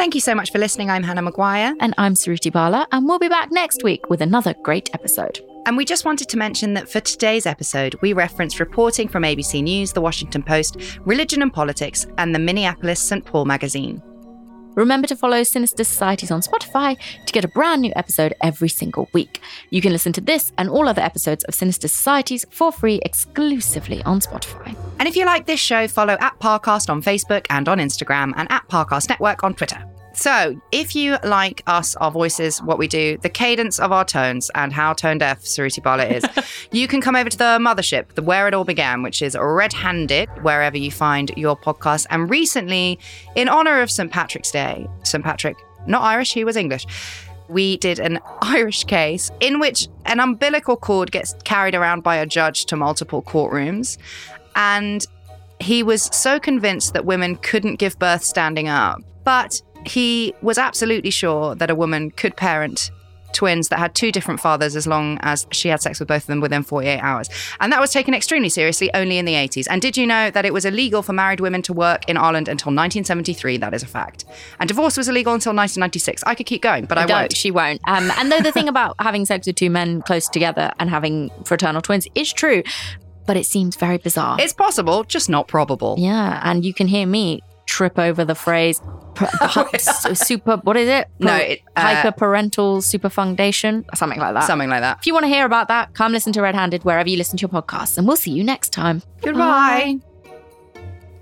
Thank 0.06 0.14
you 0.14 0.22
so 0.22 0.36
much 0.36 0.52
for 0.52 0.60
listening. 0.60 0.92
I'm 0.92 1.02
Hannah 1.02 1.24
Maguire. 1.24 1.74
And 1.80 1.96
I'm 1.98 2.14
Suruthi 2.14 2.54
Bala, 2.54 2.88
and 2.92 3.08
we'll 3.08 3.18
be 3.18 3.28
back 3.28 3.52
next 3.52 3.82
week 3.84 4.08
with 4.08 4.22
another 4.22 4.54
great 4.62 4.94
episode. 4.94 5.40
And 5.66 5.76
we 5.76 5.84
just 5.84 6.06
wanted 6.06 6.30
to 6.30 6.38
mention 6.38 6.76
that 6.76 6.88
for 6.88 7.00
today's 7.00 7.48
episode, 7.48 7.96
we 8.04 8.14
referenced 8.14 8.60
reporting 8.60 9.08
from 9.08 9.24
ABC 9.24 9.64
News, 9.64 9.94
The 9.94 10.02
Washington 10.02 10.44
Post, 10.44 11.00
Religion 11.06 11.42
and 11.42 11.52
Politics, 11.52 12.06
and 12.20 12.36
the 12.36 12.40
Minneapolis 12.40 13.02
St. 13.02 13.26
Paul 13.26 13.46
magazine. 13.46 14.00
Remember 14.76 15.08
to 15.08 15.16
follow 15.16 15.42
Sinister 15.42 15.84
Societies 15.84 16.30
on 16.30 16.42
Spotify 16.42 17.00
to 17.26 17.34
get 17.34 17.44
a 17.44 17.48
brand 17.48 17.82
new 17.82 17.94
episode 17.96 18.36
every 18.44 18.70
single 18.70 19.10
week. 19.12 19.42
You 19.72 19.82
can 19.82 19.92
listen 19.92 20.14
to 20.14 20.22
this 20.22 20.52
and 20.60 20.70
all 20.70 20.88
other 20.88 21.02
episodes 21.02 21.46
of 21.46 21.56
Sinister 21.56 21.88
Societies 21.88 22.46
for 22.52 22.72
free 22.72 23.00
exclusively 23.04 24.04
on 24.04 24.20
Spotify. 24.20 24.78
And 25.00 25.08
if 25.08 25.16
you 25.16 25.26
like 25.26 25.48
this 25.48 25.60
show, 25.60 25.88
follow 25.88 26.16
at 26.20 26.40
Parcast 26.40 26.92
on 26.92 27.02
Facebook 27.02 27.48
and 27.50 27.68
on 27.68 27.80
Instagram, 27.80 28.34
and 28.36 28.52
at 28.52 28.68
Parcast 28.70 29.10
Network 29.10 29.44
on 29.44 29.56
Twitter. 29.56 29.84
So, 30.16 30.60
if 30.72 30.96
you 30.96 31.18
like 31.26 31.62
us, 31.68 31.94
our 31.98 32.10
voices, 32.10 32.62
what 32.62 32.78
we 32.78 32.88
do, 32.88 33.18
the 33.18 33.30
cadence 33.30 33.80
of 33.80 33.92
our 33.92 34.06
tones, 34.06 34.50
and 34.56 34.72
how 34.72 34.94
tone 34.94 35.18
deaf 35.18 35.42
Suruthi 35.42 35.84
Bala 35.84 36.06
is, 36.06 36.26
you 36.72 36.88
can 36.88 37.02
come 37.02 37.18
over 37.18 37.30
to 37.30 37.38
the 37.38 37.60
mothership, 37.60 38.14
the 38.14 38.24
where 38.24 38.48
it 38.48 38.54
all 38.54 38.64
began, 38.64 39.04
which 39.04 39.22
is 39.22 39.36
red 39.38 39.74
handed 39.74 40.30
wherever 40.42 40.78
you 40.78 40.90
find 40.90 41.32
your 41.36 41.58
podcast. 41.58 42.08
And 42.10 42.30
recently, 42.30 42.98
in 43.36 43.50
honor 43.50 43.82
of 43.82 43.92
St. 43.92 44.10
Patrick's 44.10 44.52
Day, 44.52 44.88
St. 45.04 45.22
Patrick, 45.22 45.58
not 45.86 46.02
Irish, 46.02 46.34
he 46.34 46.46
was 46.46 46.56
English. 46.56 46.88
We 47.50 47.76
did 47.78 48.00
an 48.00 48.20
Irish 48.42 48.86
case 48.86 49.32
in 49.42 49.60
which 49.60 49.90
an 50.06 50.22
umbilical 50.22 50.78
cord 50.78 51.12
gets 51.12 51.36
carried 51.44 51.76
around 51.76 52.04
by 52.04 52.16
a 52.16 52.26
judge 52.26 52.66
to 52.68 52.78
multiple 52.78 53.22
courtrooms. 53.22 53.98
And 54.56 55.06
he 55.60 55.84
was 55.84 56.04
so 56.04 56.40
convinced 56.40 56.94
that 56.94 57.04
women 57.04 57.36
couldn't 57.36 57.76
give 57.76 58.00
birth 58.00 58.24
standing 58.24 58.70
up. 58.70 59.02
But 59.26 59.62
he 59.88 60.34
was 60.42 60.58
absolutely 60.58 61.12
sure 61.12 61.56
that 61.56 61.70
a 61.70 61.76
woman 61.76 62.12
could 62.12 62.36
parent 62.36 62.92
twins 63.34 63.68
that 63.68 63.80
had 63.80 63.94
two 63.94 64.14
different 64.14 64.40
fathers 64.40 64.78
as 64.78 64.88
long 64.88 65.18
as 65.22 65.46
she 65.52 65.68
had 65.68 65.82
sex 65.82 66.00
with 66.00 66.08
both 66.08 66.22
of 66.24 66.28
them 66.28 66.40
within 66.40 66.64
48 66.64 67.00
hours. 67.00 67.30
And 67.60 67.70
that 67.74 67.82
was 67.82 67.92
taken 67.92 68.14
extremely 68.14 68.48
seriously 68.48 68.90
only 68.94 69.18
in 69.18 69.26
the 69.26 69.34
80s. 69.34 69.68
And 69.70 69.82
did 69.82 69.98
you 69.98 70.08
know 70.08 70.32
that 70.32 70.46
it 70.46 70.54
was 70.54 70.64
illegal 70.64 71.02
for 71.02 71.12
married 71.12 71.42
women 71.42 71.62
to 71.64 71.74
work 71.74 72.08
in 72.08 72.16
Ireland 72.16 72.48
until 72.48 72.68
1973? 72.70 73.58
That 73.58 73.74
is 73.74 73.84
a 73.84 73.88
fact. 73.88 74.24
And 74.62 74.70
divorce 74.70 74.96
was 74.96 75.10
illegal 75.10 75.34
until 75.34 75.50
1996. 75.54 76.24
I 76.26 76.34
could 76.34 76.46
keep 76.46 76.62
going, 76.62 76.86
but 76.86 76.98
I 76.98 77.04
No, 77.04 77.14
won't. 77.16 77.36
she 77.36 77.52
won't. 77.52 77.82
Um, 77.84 78.10
and 78.18 78.32
though 78.32 78.40
the 78.40 78.54
thing 78.54 78.70
about 78.70 78.96
having 79.02 79.26
sex 79.26 79.48
with 79.48 79.58
two 79.58 79.70
men 79.70 80.02
close 80.04 80.30
together 80.30 80.72
and 80.80 80.90
having 80.90 81.30
fraternal 81.44 81.82
twins 81.82 82.08
is 82.16 82.32
true, 82.32 82.64
but 83.26 83.36
it 83.36 83.46
seems 83.46 83.76
very 83.76 83.98
bizarre. 83.98 84.38
It's 84.40 84.54
possible, 84.54 85.04
just 85.04 85.30
not 85.30 85.50
probable. 85.50 85.96
yeah, 85.98 86.40
and 86.46 86.64
you 86.64 86.74
can 86.74 86.88
hear 86.88 87.06
me 87.06 87.42
trip 87.76 88.00
over 88.00 88.24
the 88.24 88.36
phrase 88.36 88.82
pr- 89.16 89.26
su- 89.78 90.16
super. 90.16 90.58
What 90.58 90.78
is 90.78 90.88
it? 90.88 91.10
No, 91.20 91.36
it, 91.36 91.62
uh, 91.76 91.82
hyperparental 91.82 92.82
superfundation, 92.82 93.86
something 93.94 94.20
like 94.20 94.34
that. 94.34 94.44
Something 94.44 94.70
like 94.70 94.82
that. 94.82 95.00
If 95.00 95.08
you 95.08 95.14
want 95.14 95.26
to 95.26 95.28
hear 95.28 95.46
about 95.46 95.68
that, 95.68 95.94
come 95.94 96.12
listen 96.14 96.32
to 96.34 96.42
Red 96.42 96.56
Handed 96.56 96.84
wherever 96.86 97.10
you 97.10 97.18
listen 97.18 97.38
to 97.38 97.42
your 97.42 97.50
podcasts, 97.62 97.98
and 97.98 98.08
we'll 98.08 98.16
see 98.16 98.32
you 98.32 98.44
next 98.44 98.72
time. 98.72 99.02
Goodbye. 99.22 99.98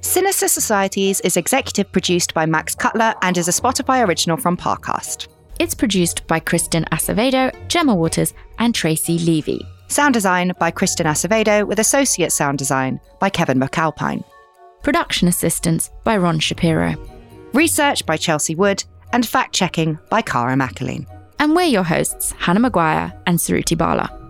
Sinister 0.01 0.47
Societies 0.47 1.21
is 1.21 1.37
executive 1.37 1.91
produced 1.91 2.33
by 2.33 2.45
Max 2.45 2.75
Cutler 2.75 3.15
and 3.21 3.37
is 3.37 3.47
a 3.47 3.51
Spotify 3.51 4.05
original 4.05 4.37
from 4.37 4.57
Parcast. 4.57 5.27
It's 5.59 5.73
produced 5.73 6.27
by 6.27 6.39
Kristen 6.39 6.83
Acevedo, 6.91 7.51
Gemma 7.69 7.95
Waters, 7.95 8.33
and 8.59 8.75
Tracy 8.75 9.17
Levy. 9.19 9.65
Sound 9.87 10.13
design 10.13 10.51
by 10.59 10.71
Kristen 10.71 11.07
Acevedo 11.07 11.65
with 11.65 11.79
associate 11.79 12.31
sound 12.31 12.57
design 12.57 12.99
by 13.19 13.29
Kevin 13.29 13.59
McAlpine. 13.59 14.23
Production 14.83 15.29
assistance 15.29 15.89
by 16.03 16.17
Ron 16.17 16.39
Shapiro. 16.39 16.95
Research 17.53 18.05
by 18.05 18.17
Chelsea 18.17 18.53
Wood 18.53 18.83
and 19.13 19.25
fact 19.25 19.55
checking 19.55 19.97
by 20.09 20.21
Cara 20.21 20.55
McAleen. 20.55 21.07
And 21.39 21.55
we're 21.55 21.63
your 21.63 21.83
hosts, 21.83 22.33
Hannah 22.33 22.59
Maguire 22.59 23.13
and 23.25 23.39
Suruthi 23.39 23.77
Bala. 23.77 24.22